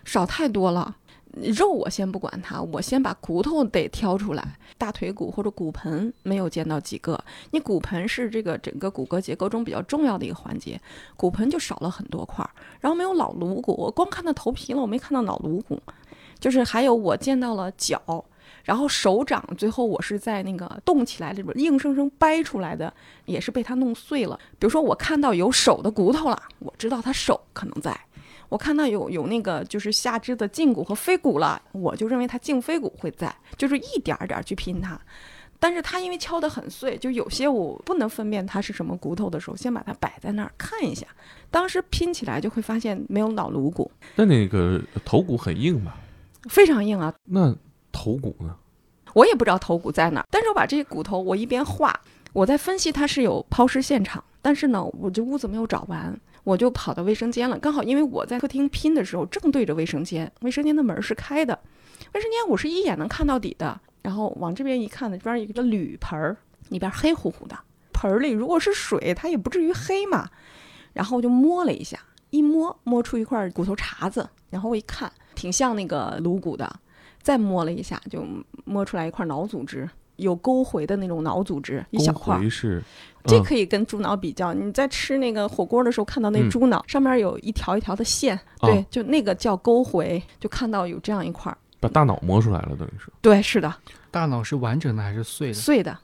[0.04, 0.96] 少太多了。
[1.42, 4.56] 肉我先不管它，我先把骨头得挑出来。
[4.76, 7.18] 大腿骨或者骨盆没有见到几个，
[7.50, 10.80] 你骨盆是这个整个骨骼结构中比较重要的一个环节，
[11.16, 12.50] 骨盆就少了很多块儿。
[12.80, 15.80] 然后没有脑颅骨，我光看到头皮了，我没看到脑颅骨。
[16.38, 18.24] 就是还有我见到了脚，
[18.62, 24.38] 然后手掌，最后我是在那个动起来里边硬生生掰出来的，也是被它弄碎了。
[24.56, 27.98] 比如说我看到有手的骨头了，我知道它手可能在。
[28.48, 34.98] 我看到有有那个就是下肢的胫骨和腓骨了，我就认为它胫腓骨会在，就是一点儿点儿去拼它。
[35.60, 41.04] 但是它因为敲得很碎，就有些我不能分辨它是什么骨头的时候，先把它摆在那儿看一下。
[41.50, 45.98] 当时拼起来就会发现没有脑颅骨，那那个头骨很硬吧？
[46.48, 47.12] 非常硬啊。
[47.24, 47.54] 那
[47.90, 48.54] 头骨呢？
[49.14, 51.98] 我也不知道头骨在哪儿，但是我把这些骨头我一边画，
[52.32, 56.16] 我在分析它是有抛尸现场，但是呢，我这屋子没有找完，
[56.48, 57.58] 我就跑到卫生间了。
[57.58, 61.58] 刚好因为我在客厅拼的时候正对着卫生间，卫生间的门是开的，
[62.14, 63.78] 卫生间我是一眼能看到底的。
[64.00, 66.34] 然后往这边一看呢，这边有一个铝盆儿，
[66.70, 67.58] 里边黑乎乎的，
[67.92, 70.26] 盆儿里如果是水，它也不至于黑嘛。
[70.94, 71.98] 然后我就摸了一下，
[72.30, 76.80] 一摸摸出一块骨头碴子，然后我一看，挺像那个颅骨的。
[77.20, 78.24] 再摸了一下，就
[78.64, 82.82] 摸出来一块脑组织，有沟回的那种脑组织，一小块是
[83.24, 84.52] 这嗯可以跟猪脑比较。
[84.54, 91.58] 你在吃那个火锅的时候看到那嗯猪脑、上面有一条一条的线，哦对，就那个叫沟回，就看到有这样一块儿。
[91.80, 93.12] 把大脑摸出来了，等于是。
[93.20, 93.72] 对，是的，
[94.10, 95.54] 大脑是完整的还是碎的？
[95.54, 95.96] 碎的，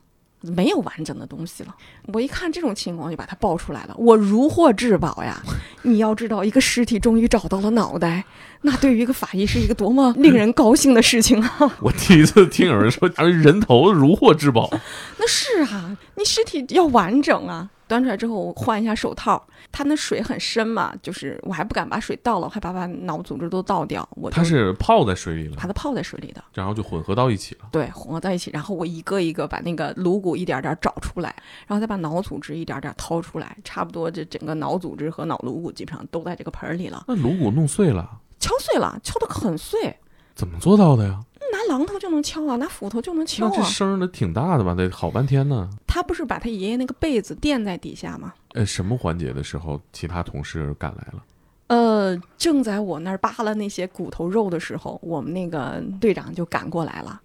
[0.57, 1.74] 没有完整的东西了。
[2.12, 3.94] 我一看这种情况，就把它爆出来了。
[3.98, 5.42] 我如获至宝呀！
[5.83, 8.24] 你要知道，一个尸体终于找到了脑袋，
[8.62, 11.76] 那对于一个法医是一个多么令人高兴的事情啊！
[11.80, 14.70] 我第一次听有人说啊人头如获至宝，
[15.18, 17.70] 那是啊，你尸体要完整啊。
[17.87, 27.66] 端出来之后，我换一下手套，它那水很深嘛，就是我还不敢把水倒了，害怕把把脑组织都倒掉，我它是泡在水里了把，它泡在水里的，然后就混合到一起了。
[27.70, 31.35] 对，混合到一起，然后我一个一个把那个颅骨一点点找出来，
[31.66, 39.97] 然后再把脑组织一点点掏出来，差不多这整个脑组织和脑颅骨基本上都在这个盆儿里了，那颅骨弄碎了，敲碎了，敲得很碎，
[40.35, 41.20] 怎么做到的呀？
[41.52, 43.64] 拿榔头就能敲啊，拿斧头就能敲那这啊。
[43.64, 44.74] 声儿得挺大的吧？
[44.74, 45.68] 得好半天呢。
[45.87, 48.33] 他不是把他爷爷那个被子垫在底下吗？
[48.54, 51.24] 呃，什么环节的时候，其他同事赶来了？
[51.68, 57.20] 呃，正在我那儿扒拉那些骨头肉的时候，我们那个队长就赶过来了。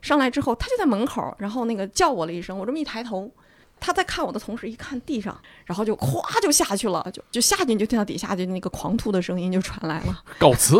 [0.00, 3.30] 上来之后，他就在门口，然后那个叫我了一声，我这么一抬头，
[3.80, 10.22] 他在看我的同时一看地上，然后就咵就下去了，就就下去你就听到底下就那个狂吐的声音就传来了。
[10.38, 10.76] 告辞，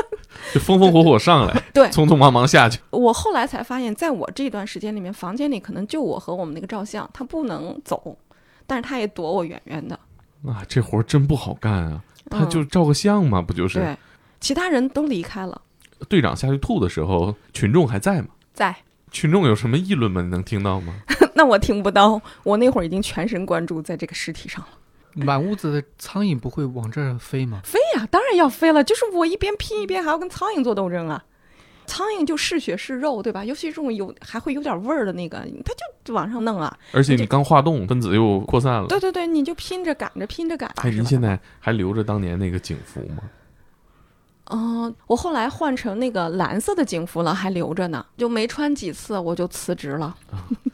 [0.52, 2.78] 就风风火火上来，对匆匆忙忙下去。
[2.90, 8.18] 我后来才发现，在我这段时间里面，房间里可能就我和我们那个照相，他不能走，
[8.66, 9.98] 但是他也躲我远远的。
[10.46, 12.02] 啊，这活儿真不好干啊！
[12.28, 13.78] 他嗯就照个相嘛，不就是？
[13.78, 13.96] 对，
[14.40, 15.60] 其他人都离开了，
[16.08, 18.28] 队长下去吐的时候，群众还在吗？
[18.52, 18.76] 在。
[19.12, 20.20] 群众有什么议论吗？
[20.22, 20.94] 你能听到吗？
[21.34, 24.68] 那我听不到，我那会儿已经全神贯注在这个尸体上了。
[25.14, 27.60] 满屋子的苍蝇不会往这儿飞吗？
[27.64, 31.22] 飞呀、当然要飞了，就是我一边拼一边还要跟苍蝇做斗争啊。
[31.84, 33.44] 苍蝇就是血是肉，对吧？
[33.44, 36.74] 尤其这种有还会有点味儿的那个，它就就往上弄啊。
[36.92, 38.86] 而且你刚化冻，分子又扩散了。
[38.86, 40.82] 对对对，你就拼着赶着，拼着赶着。
[40.82, 43.22] 哎，您现在还留着当年那个警服吗？
[44.46, 50.14] 嗯、我后来换成那个蓝色的警服了，还留着呢，就没穿几次我就辞职了。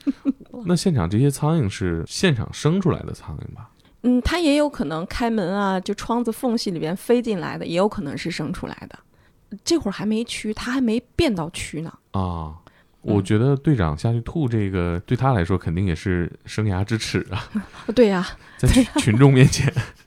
[0.66, 3.70] 那现场这些苍蝇是现场生出来的苍蝇吧？
[4.02, 8.98] 嗯，它也有可能开门啊，就窗子缝隙里边飞进来的，也有可能是生出来的。
[9.64, 11.92] 这会儿还没蛆，它还没变到蛆呢。
[12.12, 12.54] 啊，
[13.02, 17.48] 我觉得队长下去吐这个，对他来说肯定也是生涯之耻啊，
[17.94, 18.26] 对呀、
[18.56, 19.72] 在群群众面前，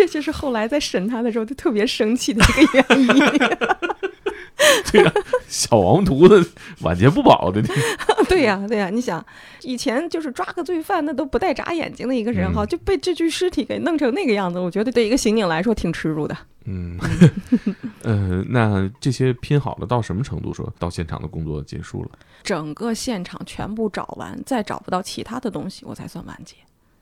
[0.00, 3.08] 这就是后来在审他的时候他特别生气的一个原因。
[4.92, 5.12] 对呀、
[5.46, 7.62] 小王犊子晚节不保的，
[8.28, 9.24] 对呀、对呀、你想，
[9.62, 16.36] 以前就是抓个罪犯，那都不带眨眼睛的一个人哈，嗯就被这具尸体给弄成那个样子，我觉得对一个刑警来说挺耻辱的。
[16.64, 16.98] 嗯，
[18.02, 20.52] 呃，那这些拼好了到什么程度？
[20.52, 22.10] 说到现场的工作结束了，
[22.42, 26.56] 整个现场全部找完，再找不到其他的东西，我才算完结。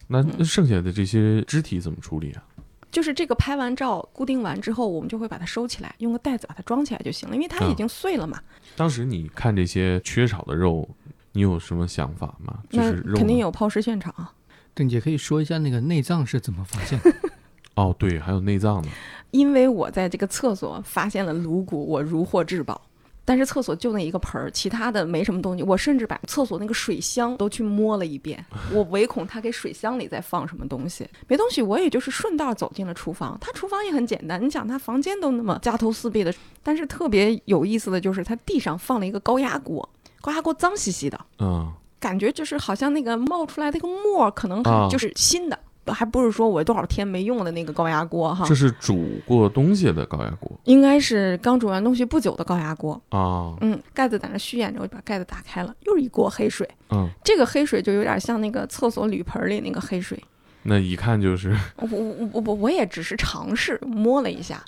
[0.07, 2.43] 那嗯剩下的这些肢体怎么处理啊？
[2.91, 8.41] 就是这个拍完照固定完之后，我们就会把它收起来，用个袋子把它装起来就行了，因为它已经碎了嘛。
[8.77, 10.89] 当时你看这些缺少的肉，
[11.33, 12.59] 你有什么想法吗？
[12.71, 14.33] 就是肉肯定有抛尸现场啊，
[14.75, 17.15] 邓姐可以说一下那个内脏是怎么发现的？
[17.77, 18.89] 哦，对，还有内脏呢。
[19.31, 22.81] 因为我在这个厕所发现了颅骨，我如获至宝。
[23.29, 25.63] 但是厕所就那一个盆儿，其他的没什么东西。
[25.63, 31.07] 我甚至把厕所那个水箱都去摸了一遍， 我唯恐他给水箱里再放什么东西。
[31.27, 33.37] 没东西，我也就是顺道走进了厨房。
[33.39, 39.87] 他厨房也很简单，你想他房间都那么家徒四壁的，但是特别有意思的就是他地上放了一个高压锅，
[40.23, 41.71] 高压锅脏兮兮的，嗯，
[42.01, 45.59] 感觉就是好像那个冒出来那个沫儿可能就是新的，
[45.93, 48.55] 还不是说我多少天没用的那个高压锅哈这。
[48.55, 53.55] 是煮过东西的高压锅应该是刚煮完东西不久的高压锅，啊。
[53.61, 56.69] 嗯，盖子在那虚掩着，我就把盖子打开了，又是一锅黑水。
[56.91, 60.21] 嗯，这个黑水就有点像那个厕所铝盆里那个黑水。
[60.65, 64.63] 那一看就是我我我我我我也只是尝试摸了一下，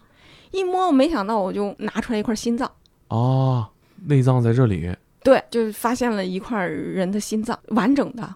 [0.52, 2.70] 一摸我没想到我就拿出来一块心脏，
[3.08, 3.66] 哦，
[4.06, 4.88] 内脏在这里。
[5.22, 8.34] 对，就是发现了一块人的心脏，完整的，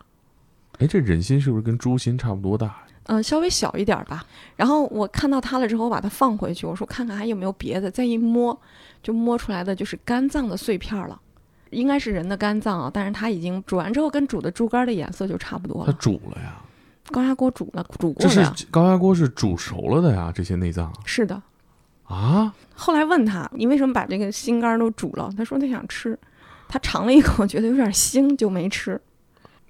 [0.79, 2.77] 哎，这人心是不是跟猪心差不多大呀？
[3.05, 4.25] 嗯、稍微小一点儿吧。
[4.57, 7.91] 然后我看到它了之后，我把它放回去，我说看看还有没有别的。
[7.91, 8.59] 再一摸，
[9.03, 11.21] 就摸出来的就是肝脏的碎片儿了。
[11.71, 15.99] 应该是人的肝脏啊，但是它已经煮完之后跟煮的猪肝的颜色就差不多了它。
[15.99, 16.61] 煮了呀？
[17.11, 18.67] 高压锅煮了，煮过这是。
[18.71, 20.33] 高压锅是煮熟了的呀？
[20.35, 21.43] 这些内脏是的。
[22.05, 22.55] 啊？
[22.75, 25.31] 后来问他，你为什么把这个心肝都煮了？
[25.37, 26.19] 他说他想吃。
[26.69, 29.01] 他尝了一口，觉得有点腥，就没吃。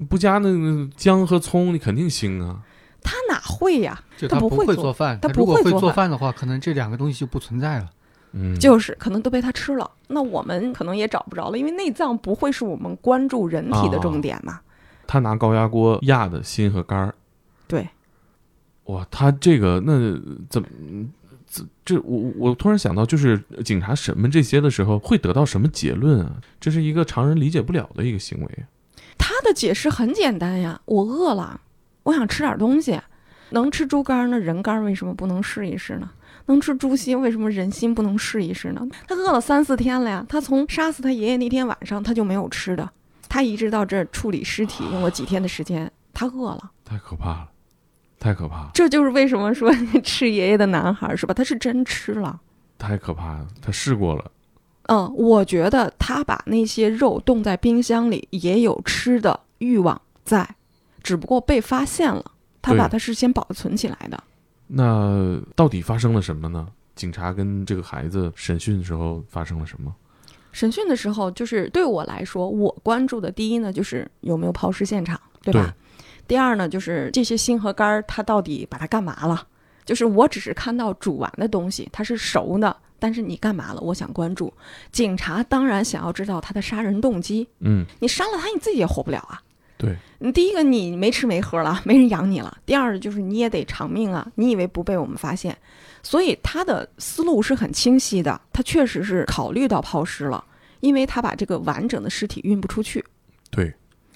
[0.08, 2.62] 不加那个姜和葱，你肯定腥啊。
[3.02, 4.02] 他哪会呀？
[4.16, 7.90] 就他不会做饭，他不如果会会做饭的话，可能这两个东西就不存在了。
[8.32, 9.90] 嗯，就是可能都被他吃了。
[10.08, 14.60] 那我们可能也找不着了，因为内脏不会是我们关注人体的重点嘛。
[15.06, 17.14] 他拿高压锅压的心和肝儿。
[17.68, 17.88] 对，
[18.84, 19.92] 哇，他这个那
[20.48, 20.68] 怎么？
[21.46, 26.32] 这这我我突然想到，就是警察审问这些的时候，会得到什么结论啊？
[26.58, 28.64] 这是一个常人理解不了的一个行为。
[29.18, 31.60] 他的解释很简单呀，我饿了，
[32.02, 33.00] 我想吃点东西。
[33.50, 36.10] 能吃猪肝儿那人肝儿为什么不能试一试呢？
[36.46, 38.84] 能吃猪心，为什么人心不能试一试呢？
[39.06, 42.90] 他饿了三四天了呀，他从杀死他爷爷那天晚上他就没有吃的，
[43.28, 46.70] 他一直到这儿处理尸体用了几天的时间，他饿了。
[46.84, 47.48] 太可怕了，
[48.18, 51.32] 太可怕了，这就是为什么说 吃爷爷的男孩儿是吧？
[51.32, 52.40] 他是真吃了。
[52.76, 53.46] 太可怕了！
[53.62, 54.30] 他试过了，
[54.88, 60.48] 嗯，我觉得他把那些肉冻在冰箱里，也有吃的欲望在，
[61.02, 62.24] 只不过被发现了。
[62.60, 64.24] 他把它是先保存起来的。
[64.66, 66.66] 那到底发生了什么呢？
[66.94, 69.94] 警察跟这个孩子审讯的时候发生了什么？
[70.50, 75.74] 审讯的时候，就是对我来说，我关注的第一呢，就是有没有抛尸现场，对吧？
[76.26, 79.46] 第二呢，就是这些心和肝儿，他到底把它干嘛了？
[79.84, 82.74] 就是我只是看到煮完的东西，它是熟的，
[83.04, 83.82] 但是你干嘛了？
[83.82, 84.50] 我想关注。
[84.90, 89.38] 警察当然想要知道他的杀人动机，嗯，你杀了他，你自己也活不了啊。
[89.76, 95.54] 对，你第一个你没吃没喝了，没人养你了；第二就是你也得偿命啊，你以为不被我们发现？
[96.02, 100.42] 所以他的思路是很清晰的，他确实是考虑到抛尸了，
[100.80, 103.04] 因为他把这个完整的尸体运不出去。
[103.50, 103.70] 对，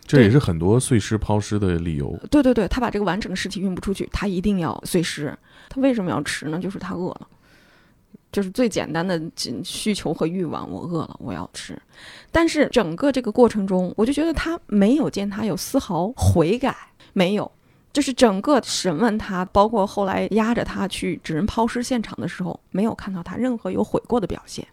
[0.06, 2.18] 这也是很多碎尸抛尸的理由。
[2.30, 5.36] 对对对，他把这个完整的尸体运不出去，他一定要碎尸。
[5.68, 6.58] 他为什么要吃呢？
[6.58, 7.28] 就是他饿了，
[8.30, 10.70] 就是最简单的仅需求和欲望。
[10.70, 11.80] 我饿了，我要吃。
[12.30, 16.76] 但是整个这个过程中，我就觉得他没有见他有丝毫悔改，
[17.12, 17.50] 没有。
[17.90, 24.64] 就是整个审问他，包括后来押着他去指认抛尸现场的时候，没有看到他任何有悔过的表现。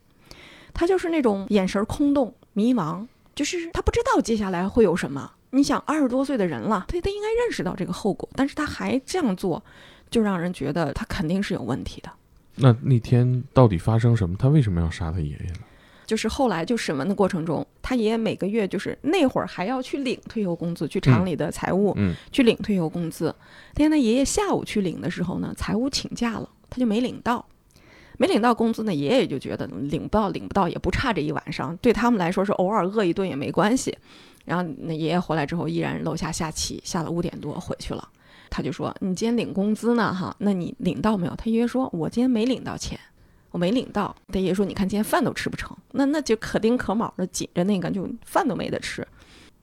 [0.74, 5.32] 他就是那种眼神空洞、迷茫，就是他不知道接下来会有什么。
[5.52, 9.64] 你想，二十多岁的人了，他他应该认识到这个后果，但是他还这样做，
[10.12, 12.12] 就让人觉得他肯定是有问题的。
[12.56, 14.36] 那那天到底发生什么？
[14.38, 15.60] 他为什么要杀他爷爷呢？
[16.06, 23.34] 就是后来就审问的过程中，他爷爷每个月就是那会儿还要去领退休工资，去厂里的财务、嗯，去领退休工资。
[23.74, 27.46] 那天他爷爷下午去领的时候呢，财务请假了，他就没领到。
[28.18, 33.98] 没领到工资呢，爷爷就觉得领不到，领不到也不差这一晚上，对他们来说是偶尔饿一顿也没关系。
[34.46, 38.08] 然后那爷爷回来之后，依然楼下下棋，下了五点多回去了。
[38.50, 40.14] 他就说：“你今天领工资呢？
[40.14, 43.00] 哈，那你领到没有？”他爷爷说：“我今天没领到钱，
[43.52, 49.06] 我没领到。”他爷爷说：“你看今天饭都吃不成，那那就可丁可卯的紧着那个，就饭都没得吃。”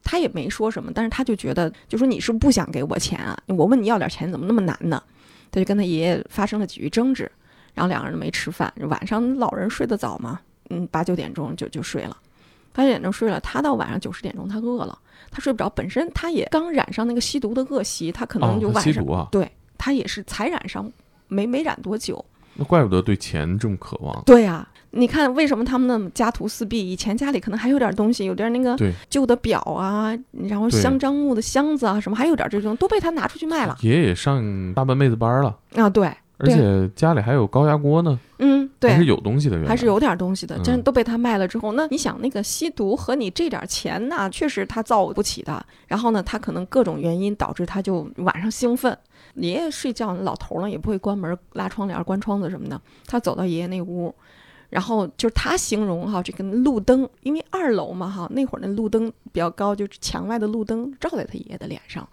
[0.05, 3.37] 他也没说什么，但是他就觉得，就说你是不想给我钱啊？
[3.47, 5.01] 我问你要点钱，怎么那么难呢？
[5.49, 7.31] 他就跟他爷爷发生了几句争执，
[7.73, 8.73] 然后两个人没吃饭。
[8.89, 12.17] 晚上老人睡得早嘛，嗯，八九点钟就就睡了，
[12.73, 13.39] 八九点钟睡了。
[13.39, 14.97] 他到晚上九十点钟，他饿了，
[15.31, 15.69] 他睡不着。
[15.69, 20.91] 本身他也刚染上那个吸毒的恶习，他可能就晚上、吸毒啊，对他也是才染上，
[21.27, 22.23] 没没染多久。
[22.55, 24.23] 那怪不得对钱这么渴望。
[24.27, 26.91] 对呀、你看为什么他们那么家徒四壁？
[26.91, 28.77] 以前家里可能还有点东西，有点那个，
[29.09, 35.89] 旧的表啊，然后香樟木的箱子啊，什么还有点这种，都被他拿出去卖了爷爷上大半辈子班了，啊。
[35.89, 38.91] 对，而且家里还有高压锅呢，嗯，对。
[38.91, 45.65] 还是有东西的，还是有点东西的，嗯真都被他卖了之后，那你想那个吸毒和你这点钱呐，确实他造不起的。
[45.87, 48.97] 然后呢，他可能各种原因导致他就晚上兴奋，
[49.35, 52.79] 爷爷睡觉，老头儿呢也不会关门、拉窗帘、关窗子什么的。
[53.07, 54.13] 他走到爷爷那屋，
[54.69, 62.07] 然后就是他形容哈，这个路灯，因为二楼嘛哈，那会儿那路灯比较高，就是墙外的路灯照在他爷爷的脸上，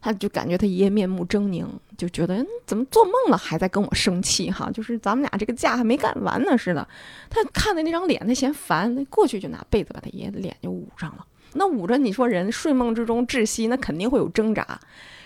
[0.00, 1.66] 他就感觉他爷爷面目狰狞，
[1.98, 6.88] 就觉得怎么做梦了还在跟我生气哈，就是咱们俩这个架还没干完呢似的。
[7.28, 11.26] 他看的那张脸，他嫌烦，那过去就拿被子把他爷爷的脸就捂上了。
[11.52, 14.80] 那捂着，你说人睡梦之中窒息，那肯定会有挣扎，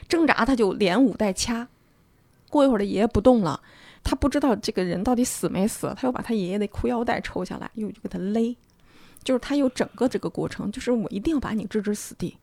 [0.08, 1.68] 挣扎他就连捂带掐。
[2.50, 3.60] 过一会儿，他爷爷不动了，
[4.02, 8.56] 他不知道这个人到底死没死，他又把他爷爷的裤腰带抽下来，又就给他勒，
[9.22, 12.36] 就是他有整个这个过程，就是我一定要把你置之死地。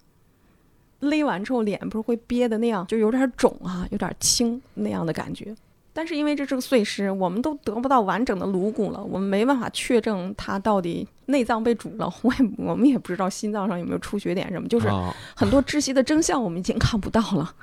[1.02, 5.54] 勒完之后，脸不是会憋的那样，就有点肿啊，有点青那样的感觉。
[5.94, 17.54] 但是因为这是个碎尸，我们都得不到完整的颅骨了，我们没办法确证他到底内脏被煮了， 我也我们也不知道心脏上有没有出血点什么，就是啊，很多窒息的真相我们已经看不到了。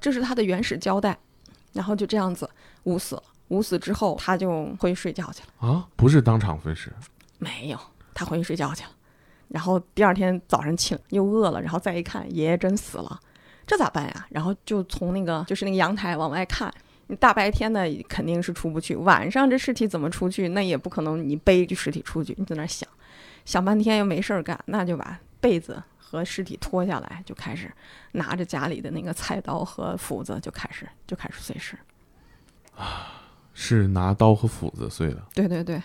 [0.00, 1.16] 这是他的原始交代，
[1.72, 2.48] 然后就这样子
[2.84, 3.22] 捂死了。
[3.48, 5.68] 捂死之后，他就回去睡觉去了。
[5.68, 6.92] 啊，不是当场分尸，
[7.38, 7.78] 没有，
[8.12, 8.90] 他回去睡觉去了。
[9.48, 13.20] 然后第二天早上起来又饿了，然后再一看，爷爷真死了，
[13.66, 14.26] 这咋办呀？
[14.30, 16.72] 然后就从那个就是那个阳台往外看，
[17.06, 20.48] 你大白天的肯定是出不去，晚上这尸体怎么出去？
[20.48, 22.88] 那也不可能你背着尸体出去，你在那儿想，
[23.44, 27.72] 想半天又没事儿干，那就把被子和尸体脱下来，就开始
[28.12, 31.78] 拿着家里的那个菜刀和斧子，就开始就开始碎尸。
[32.74, 33.22] 啊
[33.58, 35.22] 是拿刀和斧子碎的。
[35.32, 35.82] 对对对，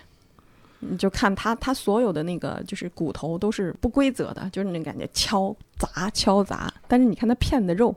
[0.84, 6.72] 你就看他他所有的那个就是骨头都是不规则的，就是那感觉敲砸敲砸。
[6.88, 7.94] 但是你看他片的肉，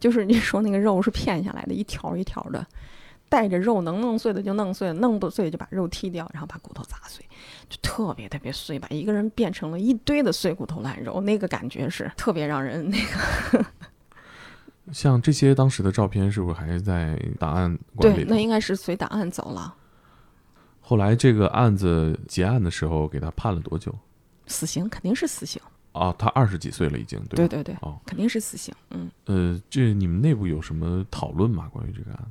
[0.00, 2.66] 就是你说那个肉是片下来的，一条一条的，
[3.28, 7.22] 带着肉能弄碎的就弄碎，弄不碎就把肉剔掉，然后把骨头砸碎，
[7.68, 13.64] 就特别特别碎，把一个人变成了一堆的碎骨头烂肉，那个感觉是特别让人那个
[14.92, 18.36] 像这些当时的照片，是不是还在档案馆里，对那？
[18.38, 19.74] 应该是随档案走了，
[20.82, 23.94] 后来这个案子结案的时候，给他判了多久？
[24.46, 25.62] 死刑肯定是死刑，
[25.92, 27.36] 啊，他二十几岁了，已经对吧？
[27.36, 29.10] 对对对，哦，肯定是死刑，嗯。
[29.26, 31.70] 呃，这你们内部有什么讨论吗？
[31.72, 32.30] 关于这个案子？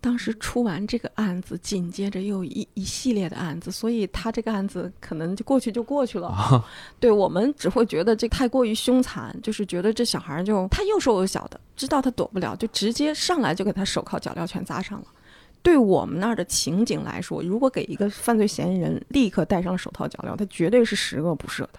[0.00, 6.26] 当时出完这个案子，紧接着又一一系列的案子，所以他这个案子可能就过去就过去了。
[6.26, 6.66] 啊，
[6.98, 15.06] 对我们只会觉得这太过于凶残，就是觉得这小孩就他又瘦又小的，知道他躲不了，就直接上来就给他手铐脚镣全扎上了。
[15.62, 21.74] 对我们那儿的情景来说，如果给一个犯罪嫌疑人立刻戴上了手套脚镣，他绝对是十恶不赦的。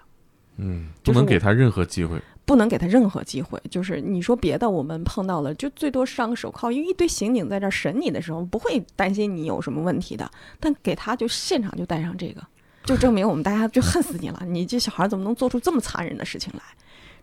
[0.58, 2.22] 嗯，不能给他任何机会。
[2.46, 3.60] 不能给他任何机会。
[3.70, 10.30] 就是你说别的，我们碰到了，就最多上个手铐，因为一堆刑警在这儿审你的时候，不会担心你有什么问题的。
[10.60, 12.42] 但给他就现场就戴上这个，
[12.84, 14.44] 就证明我们大家就恨死你了。
[14.46, 16.62] 你这小孩怎么能做出这么残忍的事情来？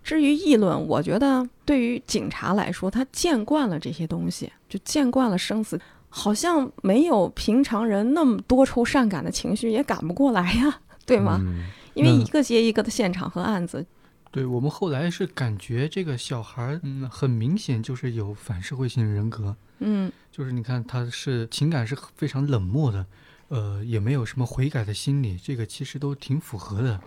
[0.03, 5.79] 至于议论，我觉得对于警察来说，他见惯了这些东西，就见惯了生死，
[6.11, 11.39] 好像没有平常人那么多愁善感的情绪，也赶不过来呀， 对吗？
[11.43, 13.87] 嗯，因为一个接一个的现场和案子，
[14.31, 20.13] 对我们后来是感觉这个小孩儿，嗯，很明显就是有反社会性人格，嗯。
[20.31, 23.05] 就是你看他是情感是非常冷漠的，
[23.49, 27.01] 呃，也没有什么悔改的心理，这个其实都挺符合的。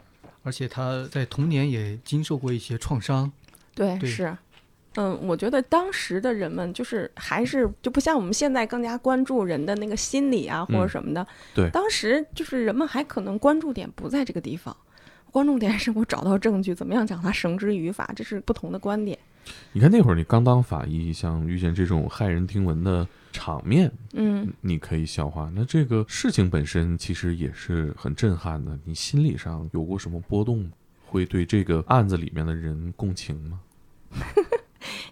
[0.44, 3.32] 而且他在童年也经受过一些创伤，
[3.74, 4.38] 对，对是，
[4.96, 11.26] 嗯，我觉得当时的人们就是还是就不像我们现在更加关注人的那个心理啊或者嗯什么的。
[11.56, 14.76] 对当时就是人们还可能关注点不在这个地方，
[15.32, 19.18] 关注点是我找到证据，怎么样将他绳之于法，这是不同的观点。
[19.72, 25.52] 你看那会儿你刚当法医，像遇见这种骇人听闻的场面，嗯，你可以消化。
[25.54, 30.72] 那这个事情本身其实也是很震撼的，你心理上有过什么波动？
[31.06, 33.60] 会对这个案子里面的人共情吗？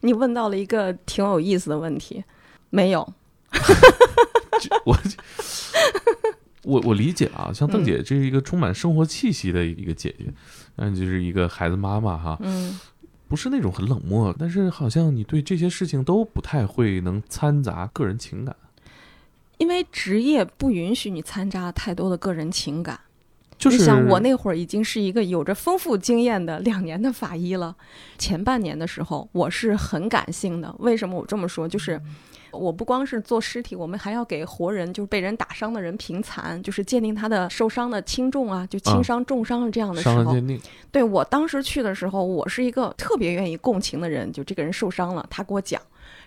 [0.02, 2.24] 你问到了一个挺有意思的问题，
[2.70, 3.02] 没有，
[4.86, 4.98] 我
[6.64, 10.34] 我我理解啊，像邓嗯姐这是一个充满生活气息的一个姐姐，
[10.76, 12.80] 嗯，就是一个孩子妈妈哈，嗯，
[13.28, 18.56] 不是那种很冷漠，但是好像你对这些事情都不太会能掺杂个人情感，
[19.58, 23.00] 因为职业不允许你掺杂太多的个人情感。
[23.62, 27.76] 就是你想，我那会儿已经是一个有着丰富经验的两年的法医了。
[28.18, 30.74] 前半年的时候，我是很感性的。
[30.80, 31.68] 为什么我这么说？
[31.68, 32.02] 就是
[32.52, 40.36] 我不光是做尸体，我们还要给活人，就是被人打伤的人评残，就是鉴定他的受伤的轻重啊，就轻伤、重伤这样的时候。
[40.92, 44.32] 对我当时去的时候，我是一个特别愿意共情的人。
[44.34, 45.80] 就这个人受伤了，他给我讲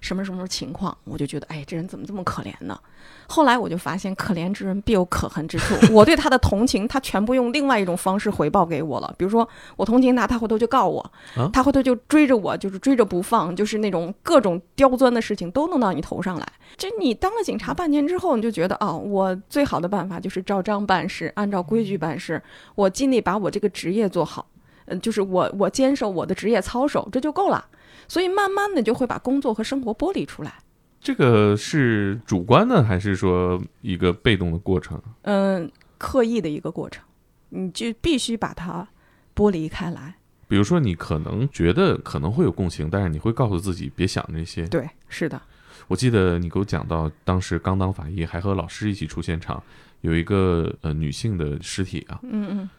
[0.05, 2.79] 什么什么情况，我就觉得，哎，这人怎么这么可怜呢？
[3.27, 5.75] 后来我就发现，可怜之人必有可恨之处。
[5.91, 9.15] 我对他的同情，他全部用另外一种方式回报给我了。
[9.17, 11.01] 比如说，我同情他，他回头就告我，
[11.35, 16.47] 啊他回头就追着我，就是追着不放，就是那种各种刁钻的事情都弄到你头上来。
[16.77, 22.43] 这你当了警察半年之后，你就觉得，哦，我最好的办法就是照章办事，按照规矩办事，
[22.75, 24.47] 我尽力把我这个职业做好。
[24.87, 27.65] 嗯，就是我我坚守我的职业操守，这就够了。
[28.09, 30.55] 所以慢慢的就会把工作和生活剥离出来。
[31.01, 35.01] 这个是主观的还是说一个被动的过程？
[35.23, 37.05] 嗯，刻意的一个过程，
[37.51, 38.89] 你就必须把它
[39.35, 40.17] 剥离开来。
[40.49, 44.67] 比如说，你可能觉得可能会有共情，但是你会告诉自己别想这些。
[44.69, 45.41] 对，是的，
[45.89, 49.63] 我记得你给我讲到，当时刚当法医，还和老师一起出现场，
[50.03, 52.71] 有一个呃女性的尸体啊，嗯嗯，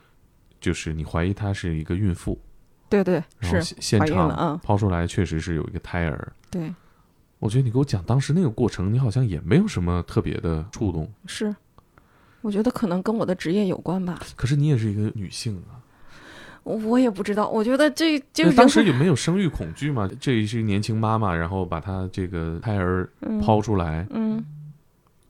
[0.62, 2.40] 就是你怀疑她是一个孕妇，
[2.90, 6.32] 对对是，现场嗯抛出来确实是有一个胎儿。
[6.50, 6.74] 对
[7.40, 11.56] 我觉得你给我讲当时那个过程，你好像也没有什么特别的触动，是。
[12.42, 15.82] 我觉得可能跟我的职业有关吧，可是你也是一个女性啊，
[16.62, 17.50] 我我也不知道。
[17.50, 20.08] 我觉得这就那是当时有没有生育恐惧嘛？
[20.20, 24.46] 这是一个年轻妈妈，然后把她这个胎儿嗯抛出来，嗯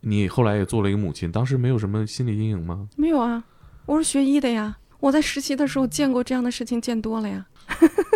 [0.01, 2.87] 你后来也做了一个母亲，当时没有什么心理阴影吗？
[2.97, 3.41] 没有啊，
[3.85, 7.45] 我是学医的呀，我在实习的时候见过这样的事情，见多了呀。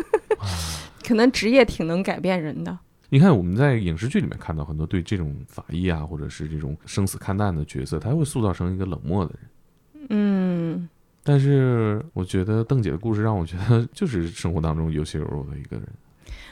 [1.05, 2.75] 可能职业挺能改变人的。
[3.09, 10.07] 你看我们在影视剧里面看到很多对这种法医啊，或者是这种生死看淡的角色，他会塑造成一个冷漠的人。
[10.09, 10.89] 嗯，
[11.23, 15.87] 但是我觉得邓姐的故事让我觉得就是生活当中有血有肉的一个人。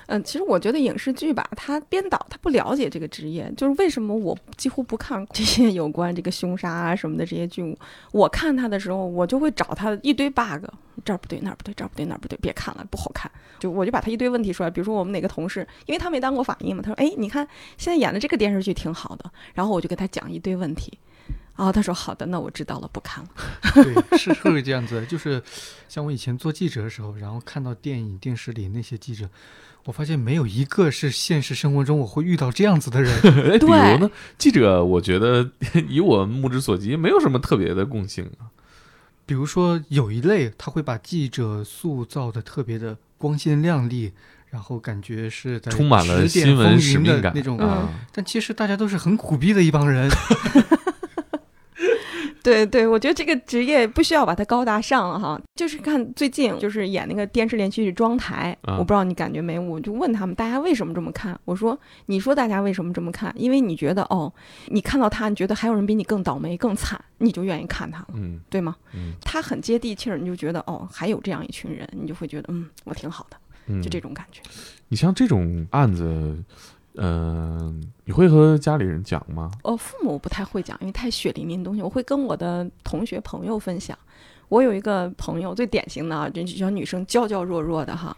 [0.08, 7.78] 嗯，其实我觉得影视剧吧，他编导他不了解这个职业，就是为什么我几乎不看这些有关这个凶杀啊什么的这些剧。
[8.12, 10.66] 我看他的时候，我就会找他一堆 bug，
[11.03, 13.30] 这儿不对那儿不对这儿不对那儿不对，别看了不好看。
[13.60, 17.45] 就我就把他一堆问题出来，比如说我们哪个同事，因为他没当过法医嘛，他说哎，你看
[17.78, 20.97] 现在演的这个电视剧挺好的，然后我就给他讲一堆问题。
[21.58, 23.30] 然后他说好的，那我知道了，不看了。
[23.84, 25.03] 对，是会这样子。
[25.08, 25.41] 就是
[25.89, 29.28] 像我以前做记者的时候，然后看到电影、电视里那些记者，
[29.86, 33.12] 我发现没有一个是现实生活中我会遇到这样子的人。
[33.51, 35.49] 哎，比如呢，记者，我觉得
[35.89, 38.53] 以我目之所及，没有什么特别的共性啊。
[39.26, 44.14] 比如说有一类，他会把记者塑造的特别的光鲜亮丽，
[44.51, 47.58] 然后感觉是在充满了新闻使命感那种。
[47.58, 47.89] 啊。
[48.14, 50.08] 但其实大家都是很苦逼的一帮人。
[52.48, 63.34] 对对，我觉得这个职业不需要把它高大上哈，就是看最近就是演那个电视连续剧《妆台》啊我不知道你感觉没，我就问他们大家为什么这么看，我说你说大家为什么这么看？
[63.36, 64.32] 因为你觉得哦，
[64.68, 68.76] 你看到他，你觉得还有人比你更倒霉更惨，你就愿意看他了，嗯对吗？
[68.93, 73.38] 嗯他很接地气儿，你就觉得哦，还有这样一群人，你就会觉得嗯，我挺好的，
[73.68, 74.41] 嗯，就这种感觉。
[74.88, 76.41] 你像这种案子，
[76.98, 79.52] 嗯、你会和家里人讲吗？
[79.64, 83.98] 哦，父母不太会讲，因为太血淋淋的东西，我会跟我的同学朋友分享。
[84.50, 88.16] 我有一个朋友，最典型的啊，这小女生娇娇弱弱的哈。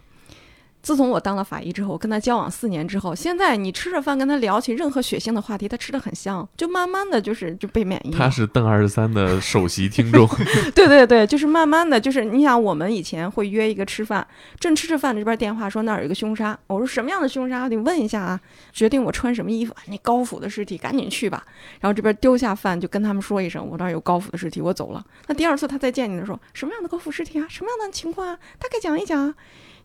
[0.82, 8.10] 自从我当了法医之后，我跟他交往四年之后，现在你吃着饭跟他聊起任何血腥的话题，他吃的很香，就慢慢的就是就被免疫。
[8.10, 10.26] 他是邓二十三的首席听众，
[10.74, 14.26] 对对对，就是慢慢的就是你想，我们以前会约一个吃饭，
[14.58, 17.68] 正吃着饭这边电话说那儿有一个凶杀，我说什么样的凶杀？
[17.68, 18.40] 你问一下啊，
[18.72, 19.74] 决定我穿什么衣服。
[19.86, 21.44] 你高府的尸体，赶紧去吧。
[21.80, 25.04] 然后这边丢下饭就跟他们说一声，我那儿有高府的尸体，我走了。
[25.26, 27.46] 那第二次他再见你的时候，什么样的高府尸体啊？
[27.48, 28.38] 什么样的情况啊？
[28.58, 29.34] 大概讲一讲啊。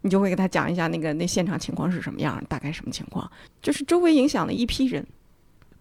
[0.06, 3.28] 你就会给他讲一下那个那现场情况是什么样，大概什么情况，
[3.60, 5.04] 就是周围影响了一批人。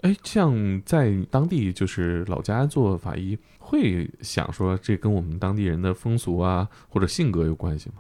[0.00, 7.96] 哎，像在当地就是老家做法医，会想说这跟我们当地人的风俗啊或者性格有关系吗？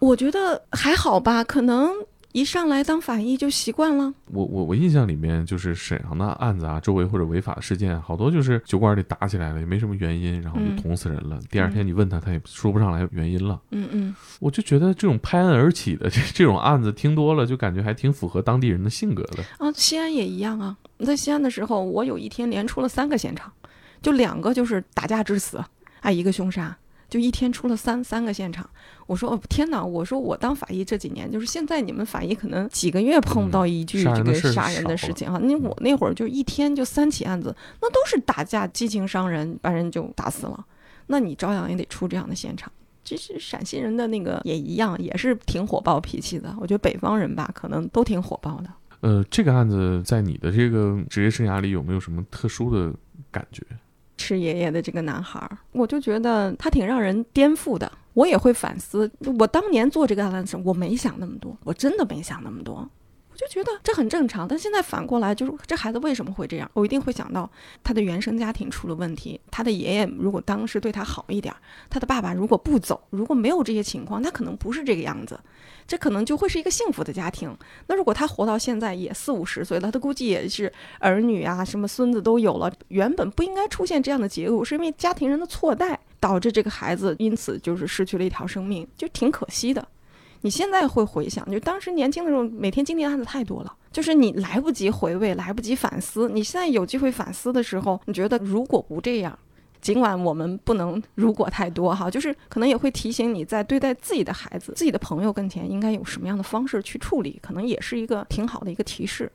[0.00, 1.88] 我觉得还好吧，可能
[2.32, 4.12] 一上来当法医就习惯了。
[4.26, 11.38] 我我我印象里面就是沈阳的案子啊，周围或者违法事件，好多就是酒馆里打起来了，也没什么原因，然后嗯就捅死人了。
[11.50, 13.60] 第二天你问他，他也说不上来原因了。
[13.70, 19.42] 嗯嗯，我就觉得这种拍案而起的这这种案子听多了，就感觉还挺符合当地人的性格的。
[19.58, 20.76] 啊，西安也一样啊。
[21.00, 23.52] 在西安的时候，我有一天连出了三个现场，
[24.00, 25.62] 就两个就是打架致死，
[26.00, 26.74] 啊，一个凶杀，
[27.12, 28.66] 就一天出了三三个现场。
[29.06, 29.84] 我说哦天哪！
[29.84, 35.38] 我说我当法医这几年，就是现在你们法医可能几个月碰不到一句这个杀人的事情啊。
[35.42, 40.64] 那我那会儿就一天就三起案子，那都是打架、激情伤人，把人就打死了。
[41.08, 42.72] 那你照样也得出这样的现场。
[43.04, 46.56] 其实陕西人的那个也一样，也是挺火爆脾气的。
[46.58, 48.70] 我觉得北方人吧，可能都挺火爆的。
[49.00, 52.94] 呃，这个案子在你的这个职业生涯里有没有什么特殊的
[53.30, 53.62] 感觉？
[54.16, 57.90] 吃爷爷的这个男孩儿，我就觉得他挺让人颠覆的。
[58.14, 62.86] 我也会反思，我当年做这个案子时，我没想那么多，我真的没想那么多。
[63.42, 66.70] 就觉得这很正常，但现在反过来，就是这孩子为什么会这样？
[66.74, 67.50] 我一定会想到
[67.82, 69.40] 他的原生家庭出了问题。
[69.50, 71.52] 他的爷爷如果当时对他好一点，
[71.90, 75.38] 他的爸爸如果不走，如果没有这些情况，他可能不是这个样子，
[75.88, 77.52] 这可能就会是一个幸福的家庭。
[77.88, 89.84] 那如果他活到现在也四五十岁了，他估计也是儿女啊，什么孙子都有了，原本不应该出现这样的结果，是因为家庭人的错待导致这个孩子因此就是失去了一条生命，就挺可惜的。
[90.42, 96.28] 你现在会回想，就当时年轻的时候，每天经历的案子太多了，就是你来不及回味，来不及反思。
[96.28, 99.38] 你现在有机会反思的时候，你觉得如果不这样，
[99.80, 109.30] 尽管我们不能如果太多哈，就是可能也会提醒你在对待自己的孩子、自己的朋友跟前，应该有什么样的方式去处理，可能也是一个挺好的一个提示。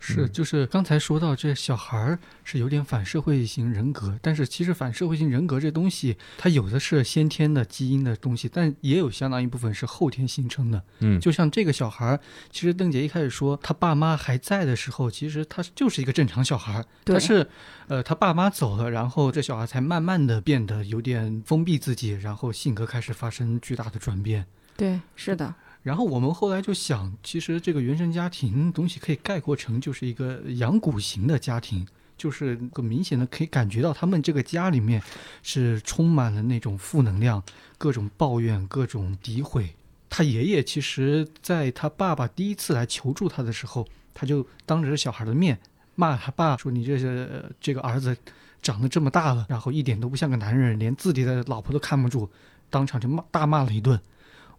[0.00, 10.82] 是，嗯就是刚才说到这小孩儿是有点反社会型人格，但是其实反社会型人格这东西，它有的是先天的基因的东西，但也有相当一部分是后天形成的。
[11.00, 12.20] 嗯，就像这个小孩儿，
[12.50, 17.48] 其实邓姐一开始说他爸妈还在的时候，其实他就是一个正常小孩儿，对但是，
[17.88, 24.46] 呃，他爸妈走了，然后这小孩才慢慢的变得有点封闭自己，然后性格开始发生巨大的转变。
[24.76, 25.52] 对，是的，
[25.88, 31.86] 然后我们后来就想，其实这个原生家庭东西可以概括成就是一个养蛊型的家庭，
[32.18, 35.02] 就是个明显的可以感觉到他们这个家里面
[35.42, 37.42] 是充满了那种负能量，
[37.78, 39.74] 各种抱怨，各种诋毁。
[40.10, 45.58] 他爷爷其实在他爸爸第一次来求助他的时候，他就当着小孩的面
[45.94, 48.14] 骂他爸说：“你这是这个儿子
[48.60, 52.28] 长得这么大了，然后一点都不像个男人，连自己的老婆都看不住，
[52.68, 53.98] 当场就骂大骂了一顿。”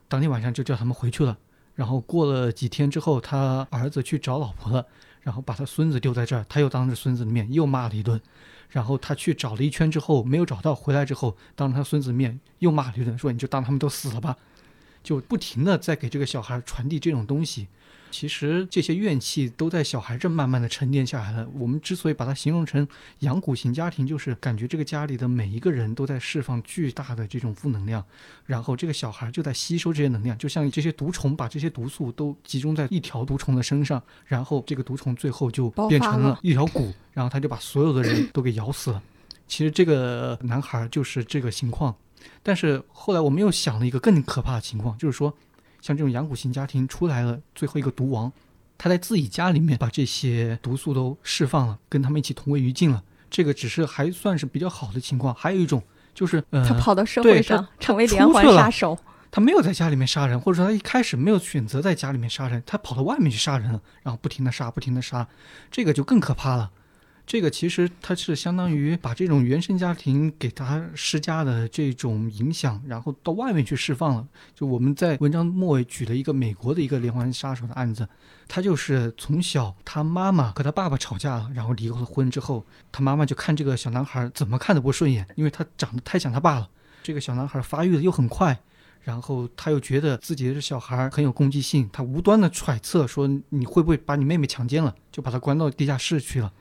[0.10, 1.38] 当天晚上就叫他们回去了。
[1.76, 4.86] 然后过了几天之后，他儿子去找老婆了，
[5.22, 8.20] 然后把他孙子丢在这儿，他又当着孙子的面又骂了一顿。
[8.70, 14.36] 然后他去找了一圈之后没有找到，回来之后当着他孙子面又骂了一顿，说你就当他们都死了吧，
[15.02, 17.70] 就不停的在给这个小孩传递这种东西。
[18.12, 21.48] 其实这些怨气都在小孩这慢慢的沉淀下来了。
[21.54, 22.88] 我们之所以把它形容成
[23.20, 28.04] 养蛊型家庭，就是感觉这个家里的每一个人都在释放巨大的这种负能量，
[28.46, 39.02] 然后这个小孩就在吸收这些能量，就像这些毒虫把这些毒素都集中在一条毒虫的身上，然后这个毒虫最后就变成了了一条蛊，然后他就把所有的人都给咬死了。
[39.48, 41.96] 其实这个男孩就是这个情况，
[42.44, 45.36] 但是后来我们又想了一个更可怕的情况，就是说，
[45.82, 48.32] 像这种养蛊型家庭出来了最后一个毒王，
[48.78, 53.04] 他在自己家里面把这些毒素都释放了，跟他们一起同归于尽了。
[53.30, 58.98] 这个只是还算是比较好的情况，还有一种就是呃，他跑到社会上成为连环杀手。
[59.32, 65.28] 他没有在家里面杀人，或者说他一开始没有选择在家里面杀人，他跑到外面去杀人了，然后不停的杀，不停的杀，
[65.70, 66.72] 这个就更可怕了。
[67.30, 74.28] 这个其实它是相当于把这种原生家庭给他施加的这种影响，然后到外面去释放了。
[74.56, 78.10] 就我们在文章末尾举了一个美国的一个连环杀手的案子，
[78.48, 86.68] 他就是从小他妈妈和他爸爸吵架了，然后离了婚之后，他妈妈就看这个小男孩怎么看都不顺眼，因为他长得太像他爸了。
[87.04, 88.60] 这个小男孩发育的又很快，
[89.04, 96.52] 然后他又觉得自己的小孩很有攻击性，他无端的揣测说你会不会把你妹妹强奸了，就把他关到地下室去了，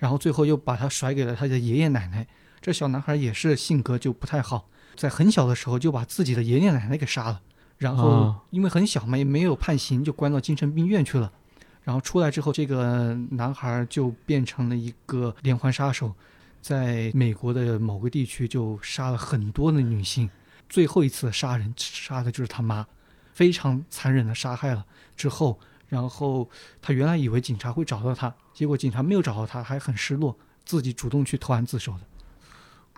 [0.00, 2.26] 然后最后又把他甩给了他的爷爷奶奶。
[2.60, 7.40] 这小男孩也是性格就不太好，在很小的时候就把自己的爷爷奶奶给杀了，
[7.78, 11.30] 然后啊因为很小嘛，也没有判刑，就关到精神病院去了。
[11.82, 16.14] 然后出来之后，这个男孩就变成了一个连环杀手，
[16.60, 20.28] 在美国的某个地区就杀了很多的女性。
[20.68, 22.86] 最后一次杀人杀的就是他妈，
[23.32, 24.84] 非常残忍的杀害了
[25.16, 25.58] 之后，
[25.90, 26.48] 然后
[26.80, 30.34] 他原来以为警察会找到他，结果警察没有找到他，还很失落，
[30.64, 32.00] 自己主动去投案自首的。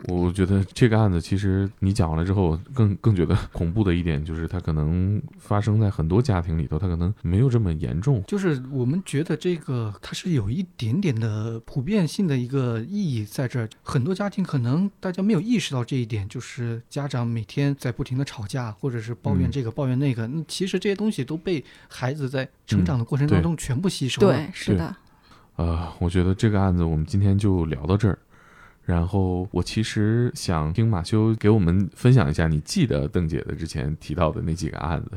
[0.08, 8.20] 我觉得这个案子其实你讲完了之后，更更觉得恐怖的一点就是，它可能发生在很多家庭里头，它可能没有这么严重。
[8.26, 24.36] 就是我们觉得这个它是有一点点的普遍性的一个意义在这儿，很多家庭可能大家没有意识到这一点，就是家长每天在不停的吵架，或者是抱怨嗯这个、抱怨那个，那其实这些东西都被孩子在成长的过程当中全部吸收了。
[24.36, 24.96] 对，是对的，
[25.54, 28.18] 呃，我觉得这个案子我们今天就聊到这儿。
[28.84, 35.12] 然后我其实想听马修给我们分享一下，你记得邓姐的之前提到的那几个案子，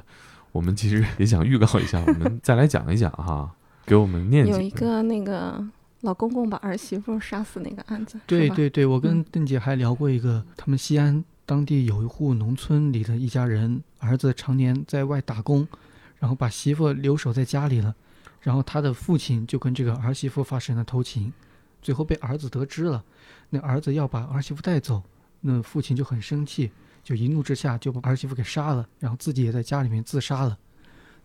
[0.51, 3.49] 我们其实也想预告一下，我们再来讲一讲哈，
[3.85, 5.63] 给我们念几有一个那个
[6.01, 9.25] 老公公把儿媳妇杀死那个案子，对对对，我跟嗯。
[9.31, 15.67] 邓姐还聊过一个，他们西安当地有一户农村里的一家人，儿子常年在外打工，
[16.19, 17.95] 然后把媳妇留守在家里了，
[18.41, 21.33] 然后他的父亲就跟这个儿媳妇发生了偷情，
[21.85, 23.03] 最后被儿子得知了，
[23.51, 25.03] 那儿子要把儿媳妇带走，
[25.41, 26.71] 那父亲就很生气，
[27.03, 30.57] 就一怒之下就把儿媳妇给杀了，然后自己也在家里面自杀了。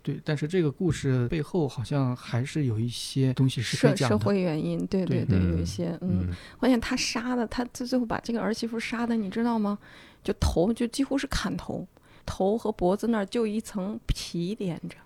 [0.02, 4.18] 对，但是这个故事背后好像还是有一些东西是社社。
[4.18, 9.78] 会原因，对对对，有嗯一些嗯，嗯关键他杀的，他最最后把这个儿媳妇杀的，你知道吗？
[10.22, 11.88] 就头就几乎是砍头，
[12.26, 14.96] 头和脖子那儿就一层皮连着，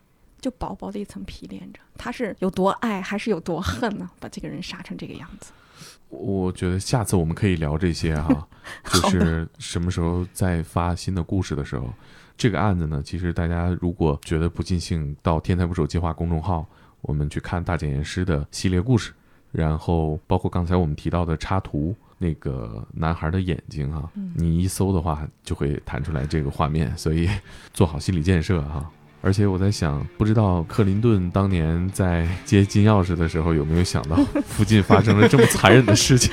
[0.44, 1.80] 就薄薄的一层皮连着。
[1.96, 4.10] 他是有多爱，还是有多恨呢？
[4.20, 5.52] 把这个人杀成这个样子。
[6.10, 8.46] 我觉得下次我们可以聊这些哈，
[9.02, 11.88] 就是什么时候再发新的故事的时候，
[12.36, 16.66] 这个案子呢，其实大家如果觉得不尽兴，到“天才捕手计划”公众号，
[17.00, 19.12] 我们去看大检验师的系列故事，
[19.50, 27.28] 然后包括刚才我们提到的插图，那个男孩的眼睛哈、嗯你一搜的话就会弹出来这个画面，所以
[27.72, 28.88] 做好心理建设哈、
[29.24, 36.30] 而且我在想，不知道克林顿当年在接金钥匙的时候有没有想到附近发生了这么残忍的事情？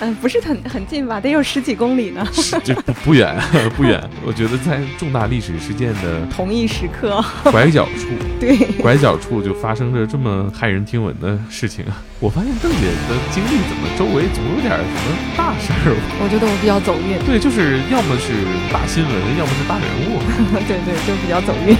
[0.00, 1.18] 嗯、 不是很很近吧？
[1.18, 2.22] 得有十几公里呢。
[2.32, 3.34] 是 这不不远
[3.74, 12.02] 不远，我觉得在重大历史事件的同一时刻，拐角处， 对，拐角处就发生着这么骇人听闻的事情啊！
[12.20, 15.96] 我发现邓姐的经历怎么周围总有点什么大事儿？
[16.20, 17.16] 我觉得我比较走运。
[17.24, 18.32] 对，就是要么是
[18.70, 20.20] 大新闻，要么是大人物。
[20.68, 21.72] 对对，就比较走运。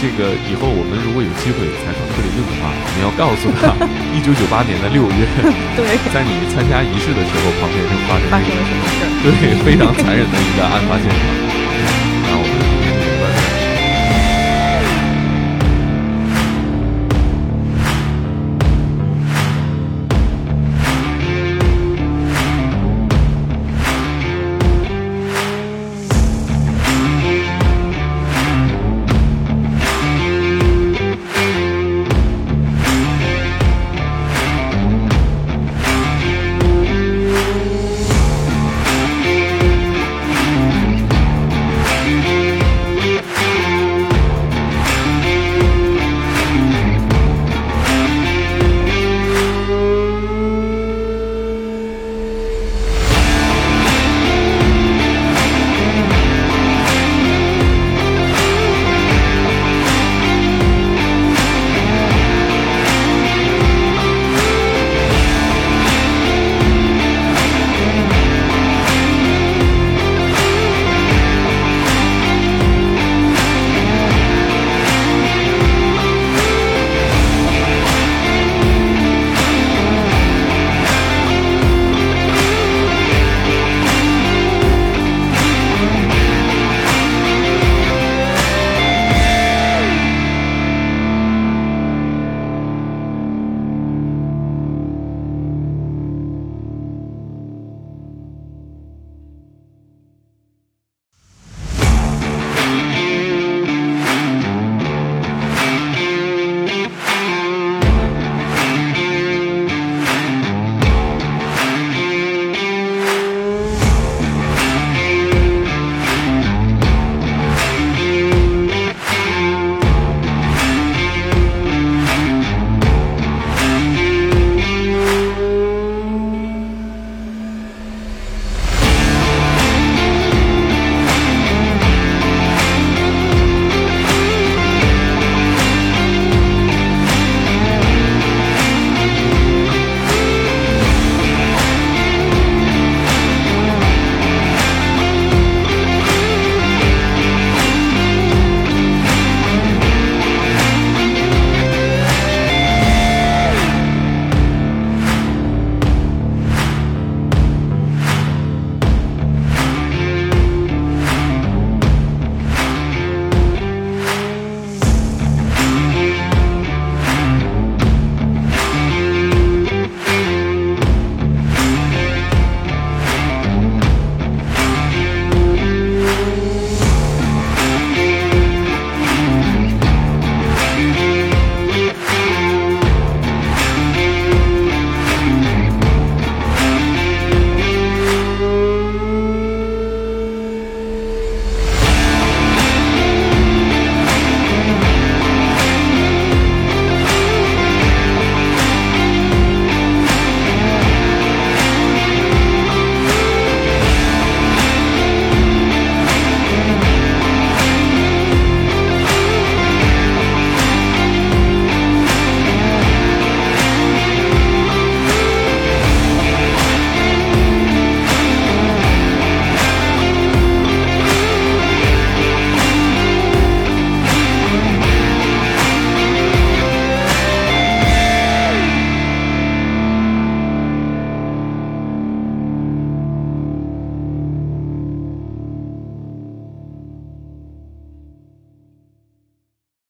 [0.00, 3.72] 这个以后我们如果有机会采访克林顿的话，我们要告诉他，
[4.14, 5.24] 一九九八年的六月，
[5.76, 9.10] 对，在你参加仪式的时候，旁边就发生了什么事儿？
[9.24, 11.18] 对非常残忍的一个案发现场。
[12.26, 12.73] 那我们